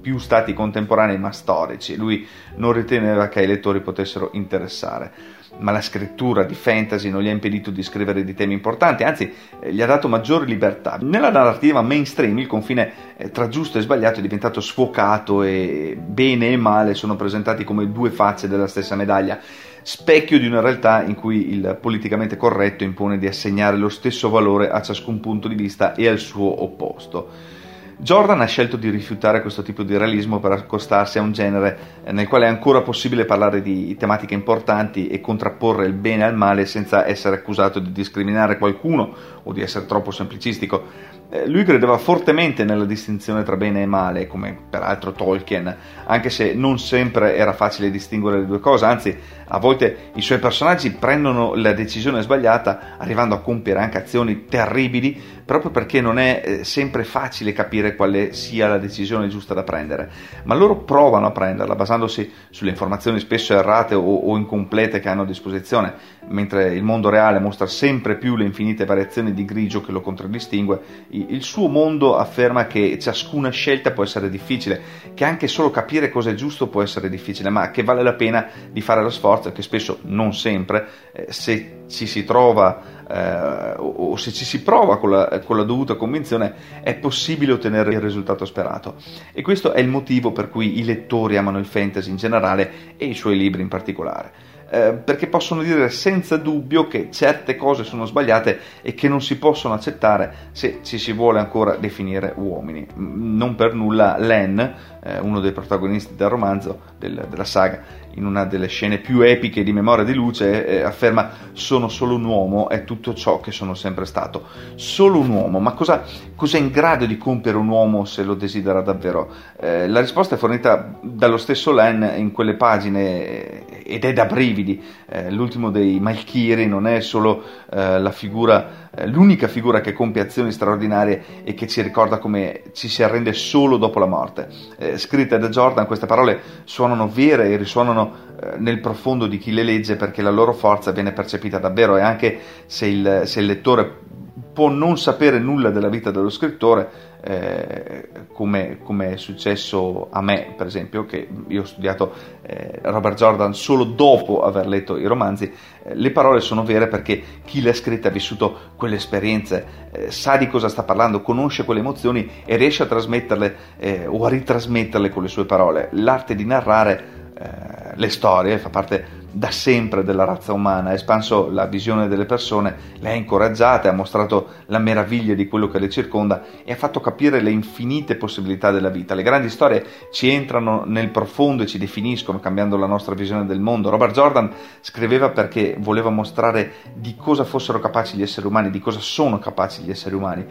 più 0.01 0.17
stati 0.17 0.53
contemporanei 0.53 1.17
ma 1.17 1.31
storici. 1.31 1.95
Lui 1.95 2.27
non 2.55 2.73
riteneva 2.73 3.27
che 3.27 3.39
ai 3.39 3.47
lettori 3.47 3.81
potessero 3.81 4.29
interessare 4.33 5.37
ma 5.57 5.71
la 5.71 5.81
scrittura 5.81 6.43
di 6.43 6.53
fantasy 6.53 7.09
non 7.09 7.21
gli 7.21 7.27
ha 7.27 7.31
impedito 7.31 7.71
di 7.71 7.83
scrivere 7.83 8.23
di 8.23 8.33
temi 8.33 8.53
importanti, 8.53 9.03
anzi 9.03 9.33
eh, 9.59 9.73
gli 9.73 9.81
ha 9.81 9.85
dato 9.85 10.07
maggiore 10.07 10.45
libertà. 10.45 10.97
Nella 11.01 11.31
narrativa 11.31 11.81
mainstream 11.81 12.37
il 12.39 12.47
confine 12.47 12.93
eh, 13.17 13.31
tra 13.31 13.47
giusto 13.47 13.77
e 13.77 13.81
sbagliato 13.81 14.19
è 14.19 14.21
diventato 14.21 14.61
sfocato 14.61 15.43
e 15.43 15.97
bene 15.99 16.51
e 16.51 16.57
male 16.57 16.93
sono 16.93 17.15
presentati 17.15 17.63
come 17.63 17.91
due 17.91 18.09
facce 18.09 18.47
della 18.47 18.67
stessa 18.67 18.95
medaglia 18.95 19.39
specchio 19.81 20.37
di 20.37 20.45
una 20.45 20.59
realtà 20.59 21.03
in 21.03 21.15
cui 21.15 21.51
il 21.51 21.77
politicamente 21.79 22.37
corretto 22.37 22.83
impone 22.83 23.17
di 23.17 23.27
assegnare 23.27 23.77
lo 23.77 23.89
stesso 23.89 24.29
valore 24.29 24.69
a 24.69 24.81
ciascun 24.81 25.19
punto 25.19 25.47
di 25.47 25.55
vista 25.55 25.95
e 25.95 26.07
al 26.07 26.19
suo 26.19 26.63
opposto. 26.63 27.57
Jordan 28.01 28.39
ha 28.39 28.45
scelto 28.45 28.77
di 28.77 28.89
rifiutare 28.89 29.41
questo 29.41 29.61
tipo 29.61 29.83
di 29.83 29.97
realismo 29.97 30.39
per 30.39 30.53
accostarsi 30.53 31.17
a 31.17 31.21
un 31.21 31.33
genere 31.33 31.77
eh, 32.05 32.13
nel 32.13 32.29
quale 32.29 32.45
è 32.45 32.47
ancora 32.47 32.81
possibile 32.81 33.25
parlare 33.25 33.61
di 33.61 33.93
tematiche 33.97 34.33
importanti 34.33 35.09
e 35.09 35.19
contrapporre 35.19 35.85
il 35.85 35.91
bene 35.91 36.23
al 36.23 36.33
male 36.33 36.65
senza 36.65 37.05
essere 37.05 37.35
accusato 37.35 37.79
di 37.79 37.91
discriminare 37.91 38.57
qualcuno 38.57 39.13
o 39.43 39.51
di 39.51 39.61
essere 39.61 39.85
troppo 39.85 40.11
semplicistico. 40.11 41.17
Eh, 41.29 41.45
lui 41.47 41.65
credeva 41.65 41.97
fortemente 41.97 42.63
nella 42.63 42.85
distinzione 42.85 43.43
tra 43.43 43.57
bene 43.57 43.81
e 43.81 43.85
male, 43.85 44.27
come 44.27 44.57
peraltro 44.69 45.11
Tolkien, 45.11 45.75
anche 46.05 46.29
se 46.29 46.53
non 46.53 46.79
sempre 46.79 47.35
era 47.35 47.51
facile 47.51 47.91
distinguere 47.91 48.39
le 48.39 48.45
due 48.45 48.61
cose, 48.61 48.85
anzi 48.85 49.15
a 49.51 49.59
volte 49.59 50.11
i 50.15 50.21
suoi 50.21 50.39
personaggi 50.39 50.91
prendono 50.91 51.53
la 51.53 51.73
decisione 51.73 52.21
sbagliata 52.21 52.95
arrivando 52.97 53.35
a 53.35 53.41
compiere 53.41 53.81
anche 53.81 53.97
azioni 53.97 54.45
terribili 54.45 55.21
proprio 55.49 55.71
perché 55.71 55.99
non 55.99 56.19
è 56.19 56.43
eh, 56.45 56.63
sempre 56.63 57.03
facile 57.03 57.53
capire 57.53 57.95
quale 57.95 58.33
sia 58.33 58.67
la 58.67 58.77
decisione 58.77 59.29
giusta 59.29 59.55
da 59.55 59.63
prendere, 59.63 60.07
ma 60.43 60.53
loro 60.53 60.83
provano 60.83 61.25
a 61.25 61.31
prenderla 61.31 61.73
basandosi 61.73 62.31
sulle 62.51 62.69
informazioni 62.69 63.17
spesso 63.17 63.55
errate 63.55 63.95
o, 63.95 64.03
o 64.03 64.37
incomplete 64.37 64.99
che 64.99 65.09
hanno 65.09 65.23
a 65.23 65.25
disposizione, 65.25 65.95
mentre 66.27 66.75
il 66.75 66.83
mondo 66.83 67.09
reale 67.09 67.39
mostra 67.39 67.65
sempre 67.65 68.17
più 68.17 68.35
le 68.35 68.45
infinite 68.45 68.85
variazioni 68.85 69.33
di 69.33 69.43
grigio 69.43 69.81
che 69.81 69.91
lo 69.91 70.01
contraddistingue 70.01 71.07
il 71.09 71.41
suo 71.41 71.67
mondo 71.67 72.15
afferma 72.15 72.67
che 72.67 72.99
ciascuna 72.99 73.49
scelta 73.49 73.89
può 73.89 74.03
essere 74.03 74.29
difficile, 74.29 74.79
che 75.15 75.25
anche 75.25 75.47
solo 75.47 75.71
capire 75.71 76.09
cosa 76.09 76.29
è 76.29 76.35
giusto 76.35 76.67
può 76.67 76.83
essere 76.83 77.09
difficile, 77.09 77.49
ma 77.49 77.71
che 77.71 77.81
vale 77.81 78.03
la 78.03 78.13
pena 78.13 78.47
di 78.71 78.81
fare 78.81 79.01
lo 79.01 79.09
sforzo 79.09 79.51
che 79.51 79.63
spesso, 79.63 79.97
non 80.03 80.31
sempre, 80.31 80.87
eh, 81.11 81.25
se 81.29 81.78
ci 81.89 82.07
si 82.07 82.23
trova 82.23 82.81
eh, 83.09 83.73
o, 83.77 84.15
se 84.15 84.31
ci 84.31 84.45
si 84.45 84.61
prova 84.61 84.97
con 84.97 85.09
la, 85.09 85.41
con 85.43 85.57
la 85.57 85.63
dovuta 85.63 85.95
convinzione 85.95 86.81
è 86.81 86.95
possibile 86.95 87.53
ottenere 87.53 87.93
il 87.93 87.99
risultato 87.99 88.45
sperato. 88.45 88.95
E 89.33 89.41
questo 89.41 89.73
è 89.73 89.79
il 89.81 89.87
motivo 89.87 90.31
per 90.31 90.49
cui 90.49 90.79
i 90.79 90.85
lettori 90.85 91.35
amano 91.35 91.57
il 91.57 91.65
fantasy 91.65 92.09
in 92.09 92.17
generale 92.17 92.95
e 92.97 93.05
i 93.05 93.15
suoi 93.15 93.37
libri 93.37 93.61
in 93.61 93.67
particolare 93.67 94.48
eh, 94.69 94.93
perché 94.93 95.27
possono 95.27 95.63
dire 95.63 95.89
senza 95.89 96.37
dubbio 96.37 96.87
che 96.87 97.09
certe 97.11 97.55
cose 97.55 97.83
sono 97.83 98.05
sbagliate 98.05 98.59
e 98.81 98.93
che 98.93 99.07
non 99.07 99.21
si 99.21 99.37
possono 99.37 99.73
accettare 99.73 100.49
se 100.51 100.79
ci 100.83 100.97
si 100.97 101.11
vuole 101.11 101.39
ancora 101.39 101.75
definire 101.75 102.33
uomini. 102.35 102.85
Non 102.95 103.55
per 103.55 103.73
nulla 103.73 104.17
Len, 104.17 104.59
eh, 105.03 105.19
uno 105.19 105.39
dei 105.39 105.51
protagonisti 105.51 106.15
del 106.15 106.29
romanzo, 106.29 106.81
del, 106.97 107.25
della 107.29 107.45
saga, 107.45 107.81
in 108.15 108.25
una 108.25 108.45
delle 108.45 108.67
scene 108.67 108.97
più 108.97 109.21
epiche 109.21 109.63
di 109.63 109.71
Memoria 109.71 110.03
di 110.03 110.13
Luce, 110.13 110.65
eh, 110.65 110.81
afferma 110.81 111.29
sono 111.53 111.87
solo 111.87 112.15
un 112.15 112.25
uomo, 112.25 112.69
è 112.69 112.83
tutto 112.83 113.13
ciò 113.13 113.39
che 113.39 113.51
sono 113.51 113.73
sempre 113.73 114.05
stato. 114.05 114.47
Solo 114.75 115.19
un 115.19 115.29
uomo, 115.29 115.59
ma 115.59 115.73
cosa, 115.73 116.03
cosa 116.35 116.57
è 116.57 116.59
in 116.59 116.69
grado 116.69 117.05
di 117.05 117.17
compiere 117.17 117.57
un 117.57 117.67
uomo 117.67 118.05
se 118.05 118.23
lo 118.23 118.33
desidera 118.33 118.81
davvero? 118.81 119.31
Eh, 119.59 119.87
la 119.87 119.99
risposta 119.99 120.35
è 120.35 120.37
fornita 120.37 120.97
dallo 121.01 121.37
stesso 121.37 121.71
Len 121.71 122.13
in 122.17 122.31
quelle 122.31 122.55
pagine 122.55 123.68
ed 123.89 124.05
è 124.05 124.13
da 124.13 124.25
brividi. 124.25 124.81
Eh, 125.07 125.31
l'ultimo 125.31 125.71
dei 125.71 125.99
Malchiri 125.99 126.67
non 126.67 126.87
è 126.87 127.01
solo 127.01 127.43
eh, 127.71 127.99
la 127.99 128.11
figura, 128.11 128.89
eh, 128.95 129.07
l'unica 129.07 129.47
figura 129.47 129.81
che 129.81 129.93
compie 129.93 130.21
azioni 130.21 130.51
straordinarie 130.51 131.43
e 131.43 131.53
che 131.53 131.67
ci 131.67 131.81
ricorda 131.81 132.19
come 132.19 132.63
ci 132.73 132.87
si 132.87 133.03
arrende 133.03 133.33
solo 133.33 133.77
dopo 133.77 133.99
la 133.99 134.05
morte. 134.05 134.47
Eh, 134.77 134.97
scritte 134.97 135.37
da 135.37 135.49
Jordan, 135.49 135.85
queste 135.85 136.05
parole 136.05 136.39
suonano 136.63 137.09
vere 137.09 137.49
e 137.49 137.57
risuonano 137.57 138.13
eh, 138.41 138.57
nel 138.57 138.79
profondo 138.79 139.27
di 139.27 139.37
chi 139.37 139.51
le 139.51 139.63
legge 139.63 139.95
perché 139.95 140.21
la 140.21 140.31
loro 140.31 140.53
forza 140.53 140.91
viene 140.91 141.11
percepita 141.11 141.57
davvero 141.57 141.97
e 141.97 142.01
anche 142.01 142.39
se 142.65 142.85
il, 142.85 143.21
se 143.25 143.39
il 143.39 143.45
lettore 143.45 144.07
può 144.53 144.69
non 144.69 144.97
sapere 144.97 145.39
nulla 145.39 145.69
della 145.69 145.89
vita 145.89 146.11
dello 146.11 146.29
scrittore, 146.29 147.07
eh, 147.21 148.09
come, 148.33 148.79
è 149.11 149.17
successo 149.17 150.07
a 150.09 150.21
me, 150.21 150.53
per 150.55 150.67
esempio, 150.67 151.05
che 151.05 151.27
io 151.47 151.61
ho 151.61 151.65
studiato 151.65 152.13
eh, 152.41 152.79
Robert 152.83 153.17
Jordan 153.17 153.53
solo 153.53 153.83
dopo 153.83 154.41
aver 154.43 154.67
letto 154.67 154.97
i 154.97 155.05
romanzi, 155.05 155.51
eh, 155.83 155.95
le 155.95 156.11
parole 156.11 156.39
sono 156.39 156.63
vere 156.63 156.87
perché 156.87 157.21
chi 157.45 157.61
le 157.61 157.71
ha 157.71 157.73
scritte 157.73 158.07
ha 158.07 158.11
vissuto 158.11 158.71
quelle 158.75 158.95
esperienze, 158.95 159.89
eh, 159.91 160.11
sa 160.11 160.37
di 160.37 160.47
cosa 160.47 160.69
sta 160.69 160.83
parlando, 160.83 161.21
conosce 161.21 161.65
quelle 161.65 161.81
emozioni 161.81 162.29
e 162.45 162.55
riesce 162.55 162.83
a 162.83 162.87
trasmetterle 162.87 163.55
eh, 163.77 164.05
o 164.07 164.25
a 164.25 164.29
ritrasmetterle 164.29 165.09
con 165.09 165.23
le 165.23 165.29
sue 165.29 165.45
parole. 165.45 165.89
L'arte 165.91 166.35
di 166.35 166.45
narrare 166.45 167.17
eh, 167.37 167.95
le 167.95 168.09
storie 168.09 168.57
fa 168.57 168.69
parte 168.69 169.18
da 169.31 169.51
sempre 169.51 170.03
della 170.03 170.23
razza 170.23 170.53
umana, 170.53 170.89
ha 170.89 170.93
espanso 170.93 171.49
la 171.49 171.65
visione 171.65 172.07
delle 172.07 172.25
persone, 172.25 172.75
le 172.99 173.09
ha 173.09 173.13
incoraggiate, 173.13 173.87
ha 173.87 173.93
mostrato 173.93 174.47
la 174.67 174.79
meraviglia 174.79 175.33
di 175.33 175.47
quello 175.47 175.67
che 175.67 175.79
le 175.79 175.89
circonda 175.89 176.43
e 176.63 176.71
ha 176.71 176.75
fatto 176.75 176.99
capire 176.99 177.39
le 177.41 177.51
infinite 177.51 178.15
possibilità 178.15 178.71
della 178.71 178.89
vita. 178.89 179.13
Le 179.13 179.23
grandi 179.23 179.49
storie 179.49 179.85
ci 180.11 180.29
entrano 180.29 180.83
nel 180.85 181.09
profondo 181.09 181.63
e 181.63 181.67
ci 181.67 181.77
definiscono, 181.77 182.39
cambiando 182.39 182.77
la 182.77 182.87
nostra 182.87 183.15
visione 183.15 183.45
del 183.45 183.59
mondo. 183.59 183.89
Robert 183.89 184.13
Jordan 184.13 184.51
scriveva 184.81 185.29
perché 185.29 185.75
voleva 185.79 186.09
mostrare 186.09 186.73
di 186.95 187.15
cosa 187.15 187.43
fossero 187.43 187.79
capaci 187.79 188.17
gli 188.17 188.21
esseri 188.21 188.47
umani, 188.47 188.69
di 188.69 188.79
cosa 188.79 188.99
sono 188.99 189.39
capaci 189.39 189.83
gli 189.83 189.91
esseri 189.91 190.15
umani. 190.15 190.45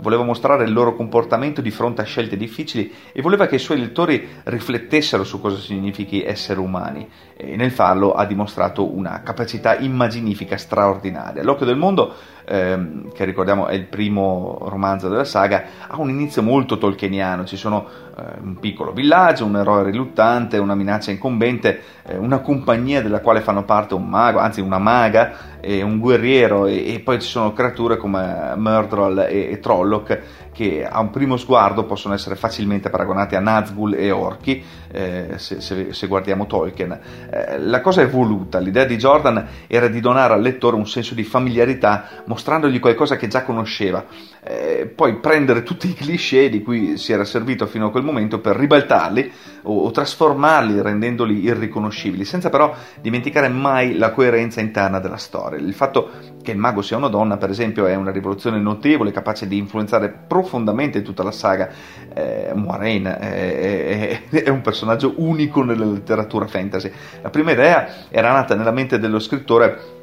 Voleva 0.00 0.22
mostrare 0.22 0.64
il 0.64 0.72
loro 0.72 0.94
comportamento 0.94 1.60
di 1.60 1.70
fronte 1.70 2.02
a 2.02 2.04
scelte 2.04 2.36
difficili 2.36 2.92
e 3.12 3.22
voleva 3.22 3.46
che 3.46 3.56
i 3.56 3.60
suoi 3.60 3.78
lettori 3.78 4.28
riflettessero 4.44 5.24
su 5.24 5.40
cosa 5.40 5.58
significhi 5.58 6.22
essere 6.22 6.60
umani. 6.60 7.08
E 7.36 7.56
nel 7.56 7.70
farlo 7.70 8.12
ha 8.12 8.24
dimostrato 8.24 8.94
una 8.94 9.22
capacità 9.22 9.76
immaginifica 9.78 10.56
straordinaria. 10.56 11.42
L'occhio 11.42 11.66
del 11.66 11.76
mondo, 11.76 12.14
ehm, 12.44 13.12
che 13.12 13.24
ricordiamo 13.24 13.66
è 13.66 13.74
il 13.74 13.84
primo 13.84 14.58
romanzo 14.62 15.08
della 15.08 15.24
saga, 15.24 15.64
ha 15.86 15.98
un 16.00 16.10
inizio 16.10 16.42
molto 16.42 16.78
tolkieniano, 16.78 17.44
ci 17.44 17.56
sono 17.56 17.86
eh, 18.16 18.22
un 18.42 18.58
piccolo 18.58 18.92
villaggio, 18.92 19.44
un 19.44 19.56
eroe 19.56 19.84
riluttante, 19.84 20.58
una 20.58 20.74
minaccia 20.74 21.10
incombente, 21.10 21.80
eh, 22.06 22.16
una 22.16 22.38
compagnia 22.38 23.02
della 23.02 23.20
quale 23.20 23.40
fanno 23.40 23.64
parte 23.64 23.94
un 23.94 24.06
mago, 24.06 24.38
anzi 24.38 24.60
una 24.60 24.78
maga, 24.78 25.52
e 25.60 25.82
un 25.82 25.98
guerriero 25.98 26.66
e, 26.66 26.94
e 26.94 27.00
poi 27.00 27.20
ci 27.20 27.28
sono 27.28 27.52
creature 27.52 27.96
come 27.96 28.52
Murdrol 28.56 29.20
e, 29.20 29.50
e 29.52 29.60
Trolloc 29.60 30.20
che 30.54 30.86
a 30.86 31.00
un 31.00 31.10
primo 31.10 31.36
sguardo 31.36 31.84
possono 31.84 32.14
essere 32.14 32.36
facilmente 32.36 32.88
paragonati 32.88 33.34
a 33.34 33.40
Nazgul 33.40 33.94
e 33.94 34.10
Orchi, 34.12 34.62
eh, 34.90 35.32
se, 35.36 35.60
se, 35.60 35.92
se, 35.92 36.06
guardiamo 36.06 36.46
Tolkien. 36.46 36.98
Eh, 37.28 37.58
la 37.58 37.80
cosa 37.80 38.02
è 38.02 38.08
voluta, 38.08 38.60
l'idea 38.60 38.84
di 38.84 38.96
Jordan 38.96 39.46
era 39.66 39.88
di 39.88 40.00
donare 40.00 40.34
al 40.34 40.40
lettore 40.40 40.76
un 40.76 40.86
senso 40.86 41.14
di 41.14 41.24
familiarità 41.24 42.22
mostrandogli 42.26 42.78
qualcosa 42.78 43.16
che 43.16 43.26
già 43.26 43.42
conosceva, 43.42 44.04
eh, 44.42 44.90
poi 44.94 45.18
prendere 45.18 45.64
tutti 45.64 45.88
i 45.88 45.94
cliché 45.94 46.48
di 46.48 46.62
cui 46.62 46.96
si 46.96 47.12
era 47.12 47.24
servito 47.24 47.66
fino 47.66 47.86
a 47.86 47.90
quel 47.90 48.04
momento 48.04 48.38
per 48.38 48.56
ribaltarli 48.56 49.32
o, 49.64 49.84
o 49.84 49.90
trasformarli 49.90 50.80
rendendoli 50.80 51.42
irriconoscibili, 51.42 52.24
senza 52.24 52.50
però 52.50 52.74
dimenticare 53.00 53.48
mai 53.48 53.96
la 53.96 54.10
coerenza 54.10 54.60
interna 54.60 54.98
della 55.00 55.16
storia. 55.16 55.58
Il 55.58 55.74
fatto 55.74 56.10
che 56.42 56.52
il 56.52 56.58
mago 56.58 56.82
sia 56.82 56.96
una 56.96 57.08
donna, 57.08 57.36
per 57.36 57.50
esempio, 57.50 57.86
è 57.86 57.94
una 57.94 58.10
rivoluzione 58.10 58.58
notevole, 58.58 59.10
capace 59.10 59.46
di 59.46 59.58
influenzare 59.58 60.10
profondamente 60.26 61.02
tutta 61.02 61.22
la 61.22 61.32
saga. 61.32 61.70
Eh, 62.12 62.52
Moiraine 62.54 63.18
è, 63.18 64.20
è, 64.30 64.42
è, 64.44 64.48
un 64.48 64.60
personaggio 64.60 65.14
unico 65.16 65.62
nella 65.62 65.84
letteratura 65.84 66.46
fantasy. 66.46 66.90
La 67.22 67.30
prima 67.30 67.52
idea 67.52 68.08
era 68.08 68.32
nata 68.32 68.54
nella 68.54 68.70
mente 68.70 68.98
dello 68.98 69.18
scrittore 69.18 70.02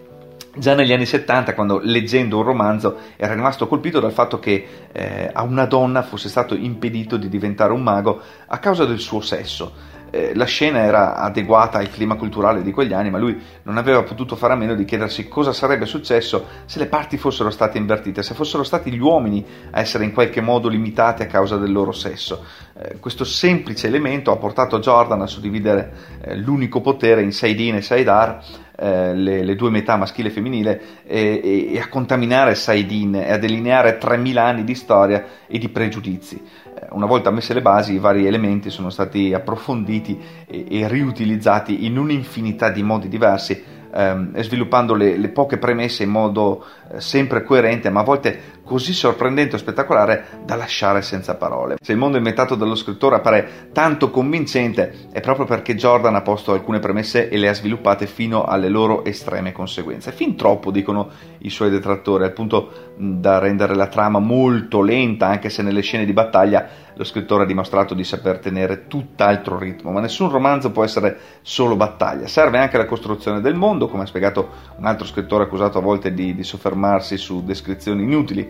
già 0.56 0.76
negli 0.76 0.92
anni 0.92 1.06
70, 1.06 1.54
quando 1.54 1.80
leggendo 1.82 2.38
un 2.38 2.44
romanzo 2.44 2.98
era 3.16 3.34
rimasto 3.34 3.68
colpito 3.68 4.00
dal 4.00 4.12
fatto 4.12 4.40
che 4.40 4.68
eh, 4.92 5.30
a 5.32 5.44
una 5.44 5.66
donna 5.66 6.02
fosse 6.02 6.30
stato 6.30 6.56
impedito 6.56 7.18
di 7.18 7.30
diventare 7.30 7.74
un 7.74 7.82
mago 7.82 8.22
a 8.48 8.58
causa 8.60 8.86
del 8.86 9.00
suo 9.00 9.22
sesso 9.22 10.00
eh, 10.12 10.36
la 10.36 10.46
scena 10.46 10.80
era 10.80 11.16
adeguata 11.16 11.80
al 11.80 11.90
clima 11.90 12.16
culturale 12.16 12.62
di 12.62 12.72
quegli 12.72 12.94
anni, 12.94 13.10
ma 13.10 13.18
lui 13.18 13.42
non 13.64 13.78
aveva 13.78 14.04
potuto 14.04 14.36
fare 14.36 14.54
a 14.54 14.56
meno 14.58 14.76
di 14.76 14.86
chiedersi 14.86 15.28
cosa 15.28 15.54
sarebbe 15.54 15.86
successo 15.86 16.46
se 16.66 16.80
le 16.80 16.88
parti 16.88 17.18
fossero 17.18 17.50
state 17.50 17.78
invertite, 17.78 18.22
se 18.22 18.34
fossero 18.34 18.64
stati 18.64 18.92
gli 18.92 19.00
uomini 19.00 19.44
a 19.72 19.80
essere 19.80 20.04
in 20.04 20.12
qualche 20.12 20.42
modo 20.42 20.68
limitati 20.68 21.24
a 21.24 21.28
causa 21.28 21.58
del 21.58 21.72
loro 21.72 21.94
sesso. 21.94 22.44
Eh, 22.78 23.00
questo 23.00 23.24
semplice 23.24 23.88
elemento 23.88 24.32
ha 24.32 24.38
portato 24.38 24.80
Jordan 24.80 25.22
a 25.22 25.28
suddividere 25.28 25.94
eh, 26.22 26.36
l'unico 26.36 26.82
potere 26.82 27.22
in 27.22 27.32
Saidin 27.32 27.76
e 27.76 27.82
Saidar, 27.82 28.44
eh, 28.82 29.14
le, 29.14 29.44
le, 29.44 29.56
due 29.56 29.70
metà 29.70 29.96
maschile 29.96 30.30
e 30.30 30.32
femminile, 30.32 30.82
e, 31.06 31.70
e 31.72 31.80
a 31.80 31.88
contaminare 31.88 32.56
Saidin 32.56 33.14
e 33.14 33.32
a 33.32 33.38
delineare 33.38 34.00
3000 34.00 34.44
anni 34.44 34.64
di 34.64 34.74
storia 34.74 35.24
e 35.46 35.60
di 35.60 35.70
pregiudizi. 35.70 36.42
Una 36.90 37.06
volta 37.06 37.30
messe 37.30 37.54
le 37.54 37.62
basi, 37.62 37.94
i 37.94 38.00
vari 38.00 38.26
elementi 38.26 38.72
sono 38.72 38.90
stati 38.90 39.34
approfonditi 39.34 40.20
e, 40.48 40.66
e 40.68 40.88
riutilizzati 40.88 41.86
in 41.86 41.96
un'infinità 41.96 42.72
di 42.72 42.82
modi 42.82 43.08
diversi, 43.08 43.64
ehm, 43.94 44.42
sviluppando 44.42 44.96
le, 44.96 45.16
le, 45.16 45.30
poche 45.30 45.60
premesse 45.60 46.02
in 46.02 46.10
modo 46.10 46.66
eh, 46.92 47.00
sempre 47.00 47.44
coerente, 47.44 47.92
ma 47.92 48.00
a 48.00 48.04
volte 48.04 48.40
così 48.72 48.94
sorprendente 48.94 49.58
o 49.58 49.60
spettacolare 49.60 50.40
da 50.46 50.56
lasciare 50.56 51.02
senza 51.02 51.36
parole. 51.36 51.76
Se 51.82 51.92
il 51.92 51.98
mondo 51.98 52.16
inventato 52.16 52.56
dallo 52.56 52.76
scrittore 52.76 53.18
appare 53.18 53.68
tanto 53.74 54.10
convincente 54.10 55.10
è 55.12 55.20
proprio 55.20 55.46
perché 55.46 55.76
Jordan 55.76 56.16
ha 56.16 56.22
posto 56.22 56.54
alcune 56.54 56.80
premesse 56.80 57.28
e 57.28 57.38
le 57.38 57.50
ha 57.50 57.54
sviluppate 57.54 58.08
fino 58.08 58.46
alle 58.46 58.70
loro 58.70 59.04
estreme 59.04 59.52
conseguenze. 59.52 60.14
Fin 60.14 60.38
troppo, 60.38 60.72
dicono 60.72 61.10
i 61.40 61.50
suoi 61.50 61.70
detrattori, 61.70 62.24
al 62.24 62.32
punto 62.32 62.92
da 62.96 63.40
rendere 63.40 63.76
la 63.76 63.88
trama 63.88 64.20
molto 64.20 64.82
lenta, 64.82 65.28
anche 65.28 65.50
se 65.50 65.64
nelle 65.64 65.82
scene 65.82 66.06
di 66.06 66.14
battaglia 66.14 66.70
lo 66.94 67.04
scrittore 67.04 67.44
ha 67.44 67.48
dimostrato 67.48 67.94
di 67.94 68.04
saper 68.04 68.40
tenere 68.40 68.88
tutt'altro 68.88 69.58
ritmo, 69.58 69.92
ma 69.92 70.00
nessun 70.00 70.30
romanzo 70.30 70.72
può 70.72 70.84
essere 70.84 71.18
solo 71.42 71.76
battaglia. 71.76 72.28
Serve 72.28 72.60
anche 72.60 72.78
la 72.78 72.86
costruzione 72.86 73.42
del 73.42 73.56
mondo, 73.56 73.88
come 73.88 74.04
ha 74.04 74.06
spiegato 74.06 74.50
un 74.78 74.86
altro 74.86 75.06
scrittore 75.06 75.44
accusato 75.44 75.78
a 75.78 75.82
volte 75.82 76.14
di, 76.14 76.36
di 76.36 76.44
soffermarsi 76.44 77.18
su 77.18 77.44
descrizioni 77.44 78.04
inutili 78.04 78.50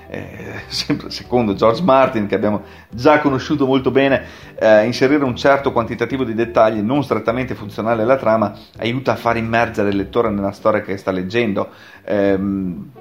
eh, 0.11 0.63
sempre 0.67 1.09
secondo 1.09 1.53
George 1.53 1.81
Martin, 1.81 2.27
che 2.27 2.35
abbiamo 2.35 2.63
già 2.89 3.19
conosciuto 3.19 3.65
molto 3.65 3.91
bene, 3.91 4.23
eh, 4.59 4.85
inserire 4.85 5.23
un 5.23 5.37
certo 5.37 5.71
quantitativo 5.71 6.25
di 6.25 6.33
dettagli 6.33 6.81
non 6.81 7.01
strettamente 7.03 7.55
funzionali 7.55 8.01
alla 8.01 8.17
trama 8.17 8.53
aiuta 8.77 9.13
a 9.13 9.15
far 9.15 9.37
immergere 9.37 9.89
il 9.89 9.95
lettore 9.95 10.29
nella 10.29 10.51
storia 10.51 10.81
che 10.81 10.97
sta 10.97 11.11
leggendo. 11.11 11.69
Eh, 12.03 12.37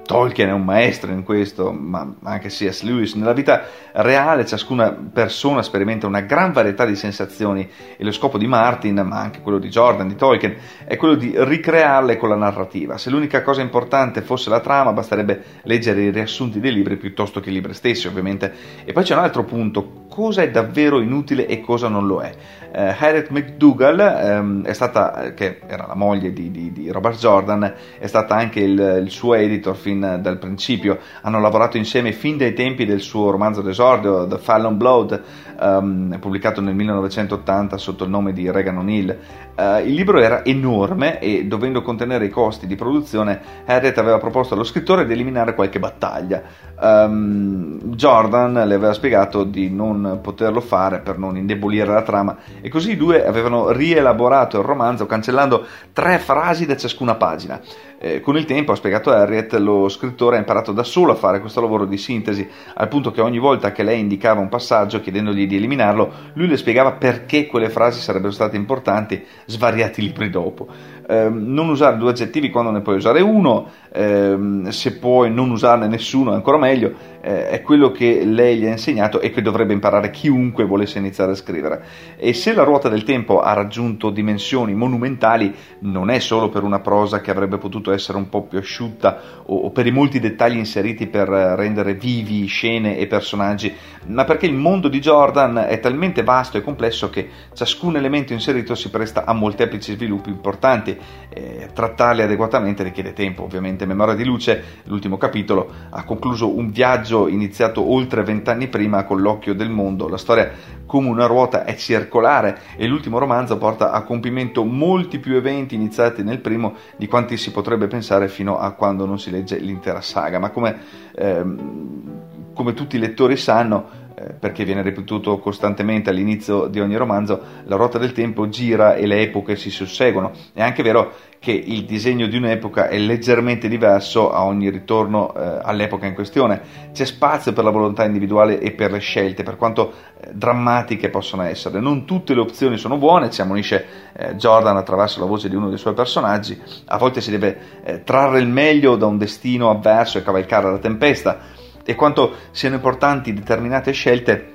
Tolkien 0.07 0.49
è 0.49 0.53
un 0.53 0.65
maestro 0.65 1.11
in 1.11 1.25
questo, 1.25 1.73
ma 1.73 2.15
anche 2.23 2.49
C.S. 2.49 2.83
Lewis. 2.83 3.15
Nella 3.15 3.33
vita 3.33 3.65
reale 3.93 4.47
ciascuna 4.47 4.91
persona 4.91 5.63
sperimenta 5.63 6.07
una 6.07 6.21
gran 6.21 6.53
varietà 6.53 6.85
di 6.85 6.95
sensazioni 6.95 7.69
e 7.97 8.05
lo 8.05 8.13
scopo 8.13 8.39
di 8.39 8.47
Martin, 8.47 9.03
ma 9.05 9.19
anche 9.19 9.41
quello 9.41 9.59
di 9.59 9.69
Jordan, 9.69 10.07
di 10.07 10.15
Tolkien, 10.15 10.57
è 10.85 10.97
quello 10.97 11.15
di 11.15 11.33
ricrearle 11.35 12.17
con 12.17 12.29
la 12.29 12.37
narrativa. 12.37 12.99
Se 12.99 13.11
l'unica 13.11 13.43
cosa 13.43 13.63
importante 13.63 14.23
fosse 14.23 14.49
la 14.49 14.61
trama, 14.61 14.93
basterebbe 14.93 15.43
leggere 15.63 16.03
i 16.03 16.11
riassunti 16.11 16.61
dei 16.61 16.73
libri 16.73 16.99
piuttosto 17.01 17.41
che 17.41 17.51
i 17.51 17.53
libri 17.53 17.75
stessi, 17.75 18.07
ovviamente. 18.07 18.53
E 18.85 18.93
poi 18.93 19.03
c'è 19.03 19.15
un 19.15 19.23
altro 19.23 19.43
punto, 19.43 20.05
cosa 20.09 20.43
è 20.43 20.51
davvero 20.51 21.01
inutile 21.01 21.47
e 21.47 21.61
cosa 21.61 21.89
non 21.89 22.07
lo 22.07 22.21
è. 22.21 22.33
Eh, 22.73 22.95
Harriet 22.99 23.31
McDougall 23.31 23.99
ehm, 23.99 24.71
stata, 24.71 25.33
che 25.35 25.61
era 25.67 25.87
la 25.87 25.95
moglie 25.95 26.33
di, 26.33 26.51
di, 26.51 26.73
di 26.73 26.91
Robert 26.91 27.19
Jordan, 27.19 27.75
è 27.99 28.07
stata 28.07 28.35
anche 28.35 28.61
il, 28.61 29.01
il, 29.03 29.11
suo 29.11 29.35
editor 29.35 29.75
fin 29.75 30.19
dal 30.21 30.39
principio. 30.39 30.99
Hanno 31.23 31.41
lavorato 31.41 31.77
insieme 31.77 32.13
fin 32.13 32.37
dai 32.37 32.53
tempi 32.53 32.85
del 32.85 33.01
suo 33.01 33.31
romanzo 33.31 33.61
d'esordio, 33.61 34.27
The 34.27 34.39
Fallon 34.39 34.77
Blood, 34.77 35.23
ehm, 35.61 36.19
pubblicato 36.21 36.61
nel 36.61 36.75
1980 36.75 37.77
sotto 37.77 38.05
il 38.05 38.11
nome 38.11 38.33
di 38.33 38.51
Regan 38.51 38.79
O'Neill. 38.79 39.19
Eh, 39.55 39.83
il 39.83 39.95
libro 39.95 40.21
era 40.21 40.45
enorme 40.45 41.19
e 41.19 41.45
dovendo 41.45 41.83
contenere 41.83 42.25
i 42.25 42.31
costi 42.31 42.67
di 42.67 42.77
produzione, 42.77 43.41
Harriet 43.67 43.99
aveva 43.99 44.19
proposto 44.19 44.55
allo 44.55 44.65
scrittore 44.65 45.05
di 45.05 45.13
eliminare 45.13 45.55
qualche 45.55 45.79
battaglia. 45.79 46.43
Um, 46.81 47.79
Jordan 47.95 48.55
le 48.55 48.75
aveva 48.75 48.95
spiegato 48.95 49.45
di 49.45 49.69
non 49.69 50.21
poterlo 50.23 50.63
fare 50.63 51.01
per 51.01 51.19
non 51.19 51.37
indebolire 51.37 51.93
la 51.93 52.01
trama 52.01 52.39
e 52.61 52.69
così 52.69 52.93
i 52.93 52.97
due 52.97 53.25
avevano 53.25 53.71
rielaborato 53.71 54.59
il 54.59 54.65
romanzo 54.65 55.07
cancellando 55.07 55.67
tre 55.93 56.19
frasi 56.19 56.67
da 56.67 56.77
ciascuna 56.77 57.15
pagina. 57.15 57.61
Eh, 57.99 58.21
con 58.21 58.37
il 58.37 58.47
tempo, 58.47 58.73
ha 58.73 58.77
spiegato 58.77 59.11
Harriet, 59.11 59.53
lo 59.55 59.89
scrittore 59.89 60.37
ha 60.37 60.39
imparato 60.39 60.73
da 60.73 60.83
solo 60.83 61.13
a 61.13 61.17
fare 61.17 61.41
questo 61.41 61.61
lavoro 61.61 61.85
di 61.85 61.99
sintesi, 61.99 62.49
al 62.75 62.89
punto 62.89 63.11
che 63.11 63.21
ogni 63.21 63.39
volta 63.39 63.73
che 63.73 63.83
lei 63.83 64.01
indicava 64.01 64.41
un 64.41 64.49
passaggio 64.49 65.01
chiedendogli 65.01 65.47
di 65.47 65.57
eliminarlo, 65.57 66.13
lui 66.35 66.49
le 66.49 66.57
spiegava 66.57 66.93
perché 66.93 67.47
quelle 67.47 67.69
frasi 67.69 68.01
sarebbero 68.01 68.33
state 68.33 68.57
importanti 68.57 69.23
svariati 69.45 70.01
libri 70.01 70.31
dopo. 70.31 70.69
Eh, 71.11 71.29
non 71.29 71.69
usare 71.69 71.97
due 71.97 72.11
aggettivi 72.11 72.51
quando 72.51 72.71
ne 72.71 72.83
puoi 72.83 72.95
usare 72.95 73.21
uno, 73.21 73.69
ehm, 73.93 74.69
se 74.69 74.97
puoi 74.97 75.33
non 75.33 75.51
usarne 75.51 75.89
nessuno 75.89 76.31
è 76.31 76.35
ancora 76.37 76.57
meglio, 76.57 76.93
eh, 77.21 77.49
è 77.49 77.63
quello 77.63 77.91
che 77.91 78.25
lei 78.25 78.59
gli 78.59 78.67
ha 78.67 78.71
insegnato 78.71 79.21
e 79.21 79.31
che 79.31 79.43
dovrebbe 79.43 79.73
imparare 79.73 80.11
chiunque 80.11 80.65
volesse 80.65 80.99
iniziare 80.99 81.33
a 81.33 81.35
scrivere. 81.35 81.83
E 82.17 82.33
se 82.33 82.55
la 82.55 82.63
ruota 82.63 82.89
del 82.89 83.03
tempo 83.03 83.41
ha 83.41 83.53
raggiunto 83.55 84.11
dimensioni 84.11 84.73
monumentali, 84.73 85.53
non 85.81 86.11
è 86.11 86.21
solo 86.21 86.49
per 86.49 86.63
una 86.63 86.79
prosa 86.79 87.21
che 87.21 87.33
avrebbe 87.33 87.59
potuto 87.59 87.91
essere 87.91 88.17
un 88.17 88.29
po' 88.29 88.43
più 88.43 88.59
asciutta 88.59 89.21
o, 89.47 89.57
o 89.57 89.71
per 89.71 89.87
i 89.87 89.91
molti 89.91 90.21
dettagli 90.21 90.59
inseriti 90.59 91.09
per 91.09 91.29
rendere 91.29 91.95
vivi 91.95 92.47
scene 92.47 92.99
e 92.99 93.09
personaggi, 93.09 93.75
ma 94.07 94.25
perché 94.25 94.47
il 94.47 94.55
mondo 94.55 94.87
di 94.87 95.01
Jordan 95.01 95.65
è 95.69 95.81
talmente 95.81 96.23
vasto 96.23 96.57
e 96.57 96.63
complesso 96.63 97.11
che 97.11 97.29
ciascun 97.53 97.97
elemento 97.97 98.33
inserito 98.33 98.77
si 98.77 98.91
presta 98.91 99.25
a 99.25 99.33
molteplici 99.33 99.95
sviluppi 99.95 100.31
importanti. 100.31 100.99
Eh, 101.33 101.69
trattarli 101.73 102.23
adeguatamente 102.23 102.83
richiede 102.83 103.13
tempo, 103.13 103.45
ovviamente. 103.45 103.87
Memoria 103.87 104.15
di 104.15 104.25
Luce, 104.25 104.81
l'ultimo 104.85 105.17
capitolo, 105.17 105.71
ha 105.91 106.03
concluso 106.05 106.53
un 106.55 106.71
viaggio 106.71 107.29
iniziato 107.29 107.89
oltre 107.89 108.25
vent'anni 108.25 108.67
prima 108.67 109.05
con 109.05 109.21
l'occhio 109.21 109.55
del 109.55 109.71
mondo. 109.71 110.09
La 110.09 110.17
storia 110.17 110.51
come 110.87 111.09
una 111.09 111.27
ruota 111.27 111.65
è 111.65 111.77
circolare 111.77 112.59
e 112.77 112.89
l'ultimo 112.89 113.19
romanzo 113.19 113.57
porta 113.59 113.93
a 113.93 114.03
compimento 114.03 114.65
molti 114.65 115.21
più 115.21 115.37
eventi 115.37 115.77
iniziati 115.77 116.25
nel 116.25 116.41
primo 116.41 116.75
di 116.97 117.07
quanti 117.07 117.37
si 117.37 117.53
potrebbe 117.53 117.87
pensare 117.87 118.27
fino 118.27 118.59
a 118.59 118.73
quando 118.73 119.07
non 119.07 119.21
si 119.21 119.31
legge 119.31 119.59
l'intera 119.59 120.01
saga. 120.01 120.41
Ma 120.41 120.51
come, 120.51 120.79
ehm, 121.15 122.53
come 122.55 122.75
tutti 122.75 122.97
i 122.97 122.99
lettori 122.99 123.37
sanno, 123.37 124.00
perché 124.39 124.65
viene 124.65 124.83
ripetuto 124.83 125.39
costantemente 125.39 126.11
all'inizio 126.11 126.67
di 126.67 126.81
ogni 126.81 126.97
romanzo, 126.97 127.41
la 127.65 127.77
ruota 127.77 127.99
del 127.99 128.13
tempo 128.13 128.49
gira 128.49 128.95
e 128.95 129.07
le 129.07 129.21
epoche 129.21 129.57
si 129.57 129.71
susseguono. 129.71 130.33
È 130.53 130.63
anche 130.63 130.83
vero 130.83 131.13
che 131.41 131.53
il 131.53 131.87
disegno 131.87 132.27
di 132.27 132.37
un'epoca 132.37 132.89
è 132.89 132.99
leggermente 132.99 133.67
diverso 133.67 134.31
a 134.31 134.45
ogni 134.45 134.69
ritorno 134.69 135.35
eh, 135.35 135.59
all'epoca 135.63 136.05
in 136.05 136.13
questione. 136.13 136.61
C'è 136.93 137.07
spazio 137.07 137.55
per 137.55 137.65
la 137.65 137.71
volontà 137.71 138.05
individuale 138.05 138.61
e 138.61 138.73
per 138.73 138.93
le 138.93 138.99
scelte, 138.99 139.43
per 139.43 139.57
quanto 139.57 139.91
eh, 140.21 140.29
drammatiche 140.35 141.09
possono 141.09 141.43
essere. 141.43 141.81
Non 141.81 142.05
tutte 142.05 142.35
le 142.35 142.41
opzioni 142.41 142.77
sono 142.77 142.99
buone, 142.99 143.31
ci 143.31 143.41
ammonisce 143.41 143.87
eh, 144.13 144.35
Jordan 144.37 144.77
attraverso 144.77 145.19
la 145.19 145.27
voce 145.27 145.49
di 145.49 145.57
uno 145.57 145.71
dei 145.71 145.79
suoi 145.79 145.95
personaggi. 145.95 146.61
A 146.85 146.99
volte 146.99 147.23
si 147.23 147.31
deve 147.31 147.59
eh, 147.85 148.05
trarre 148.05 148.39
il 148.39 148.49
meglio 148.49 148.97
da 148.97 149.07
un 149.07 149.17
destino 149.17 149.71
avverso 149.71 150.19
e 150.19 150.23
cavalcare 150.23 150.71
la 150.71 150.79
tempesta. 150.79 151.39
E 151.85 151.95
quanto 151.95 152.35
siano 152.51 152.77
importanti 152.77 153.33
determinate 153.33 153.93
scelte, 153.93 154.55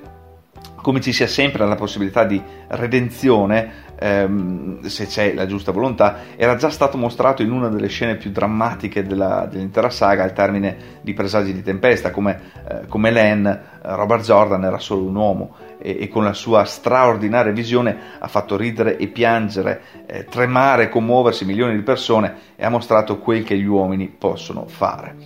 come 0.86 1.00
ci 1.00 1.12
sia 1.12 1.26
sempre 1.26 1.66
la 1.66 1.74
possibilità 1.74 2.24
di 2.24 2.40
redenzione, 2.68 3.84
ehm, 3.98 4.82
se 4.82 5.06
c'è 5.06 5.34
la 5.34 5.46
giusta 5.46 5.72
volontà, 5.72 6.18
era 6.36 6.54
già 6.54 6.70
stato 6.70 6.96
mostrato 6.96 7.42
in 7.42 7.50
una 7.50 7.68
delle 7.68 7.88
scene 7.88 8.16
più 8.16 8.30
drammatiche 8.30 9.04
della, 9.04 9.48
dell'intera 9.50 9.90
saga 9.90 10.22
al 10.22 10.32
termine 10.32 10.98
di 11.00 11.12
Presagi 11.12 11.52
di 11.52 11.62
Tempesta, 11.62 12.10
come, 12.10 12.40
eh, 12.68 12.86
come 12.86 13.10
Len, 13.10 13.46
eh, 13.46 13.60
Robert 13.82 14.22
Jordan 14.22 14.64
era 14.64 14.78
solo 14.78 15.02
un 15.02 15.16
uomo 15.16 15.56
e, 15.78 15.96
e, 16.00 16.08
con 16.08 16.24
la 16.24 16.34
sua 16.34 16.64
straordinaria 16.64 17.52
visione 17.52 17.96
ha 18.18 18.28
fatto 18.28 18.56
ridere 18.56 18.96
e 18.96 19.08
piangere, 19.08 19.80
eh, 20.06 20.24
tremare 20.24 20.84
e 20.84 20.88
commuoversi 20.88 21.44
milioni 21.44 21.74
di 21.74 21.82
persone 21.82 22.34
e 22.54 22.64
ha 22.64 22.70
mostrato 22.70 23.18
quel 23.18 23.42
che 23.42 23.56
gli 23.56 23.66
uomini 23.66 24.08
possono 24.08 24.66
fare. 24.66 25.16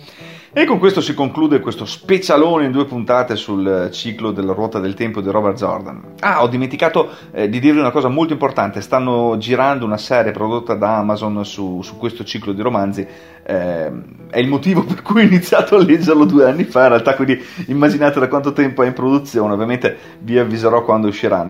E 0.53 0.65
con 0.65 0.79
questo 0.79 0.99
si 0.99 1.13
conclude 1.13 1.61
questo 1.61 1.85
specialone 1.85 2.65
in 2.65 2.73
due 2.73 2.83
puntate 2.83 3.37
sul 3.37 3.87
ciclo 3.93 4.31
della 4.31 4.51
ruota 4.51 4.79
del 4.79 4.95
tempo 4.95 5.21
di 5.21 5.29
Robert 5.29 5.55
Jordan. 5.55 6.15
Ah, 6.19 6.43
ho 6.43 6.49
dimenticato 6.49 7.09
eh, 7.31 7.47
di 7.47 7.57
dirvi 7.61 7.79
una 7.79 7.89
cosa 7.91 8.09
molto 8.09 8.33
importante, 8.33 8.81
stanno 8.81 9.37
girando 9.37 9.85
una 9.85 9.95
serie 9.95 10.33
prodotta 10.33 10.73
da 10.73 10.97
Amazon 10.97 11.45
su, 11.45 11.81
su 11.81 11.95
questo 11.95 12.25
ciclo 12.25 12.51
di 12.51 12.61
romanzi, 12.61 13.07
eh, 13.43 13.91
è 14.29 14.39
il 14.39 14.49
motivo 14.49 14.83
per 14.83 15.01
cui 15.01 15.21
ho 15.21 15.23
iniziato 15.23 15.77
a 15.77 15.83
leggerlo 15.83 16.25
due 16.25 16.49
anni 16.49 16.65
fa, 16.65 16.81
in 16.81 16.89
realtà 16.89 17.15
quindi 17.15 17.41
immaginate 17.67 18.19
da 18.19 18.27
quanto 18.27 18.51
tempo 18.51 18.83
è 18.83 18.87
in 18.87 18.93
produzione, 18.93 19.53
ovviamente 19.53 19.97
vi 20.19 20.37
avviserò 20.37 20.83
quando 20.83 21.07
usciranno. 21.07 21.47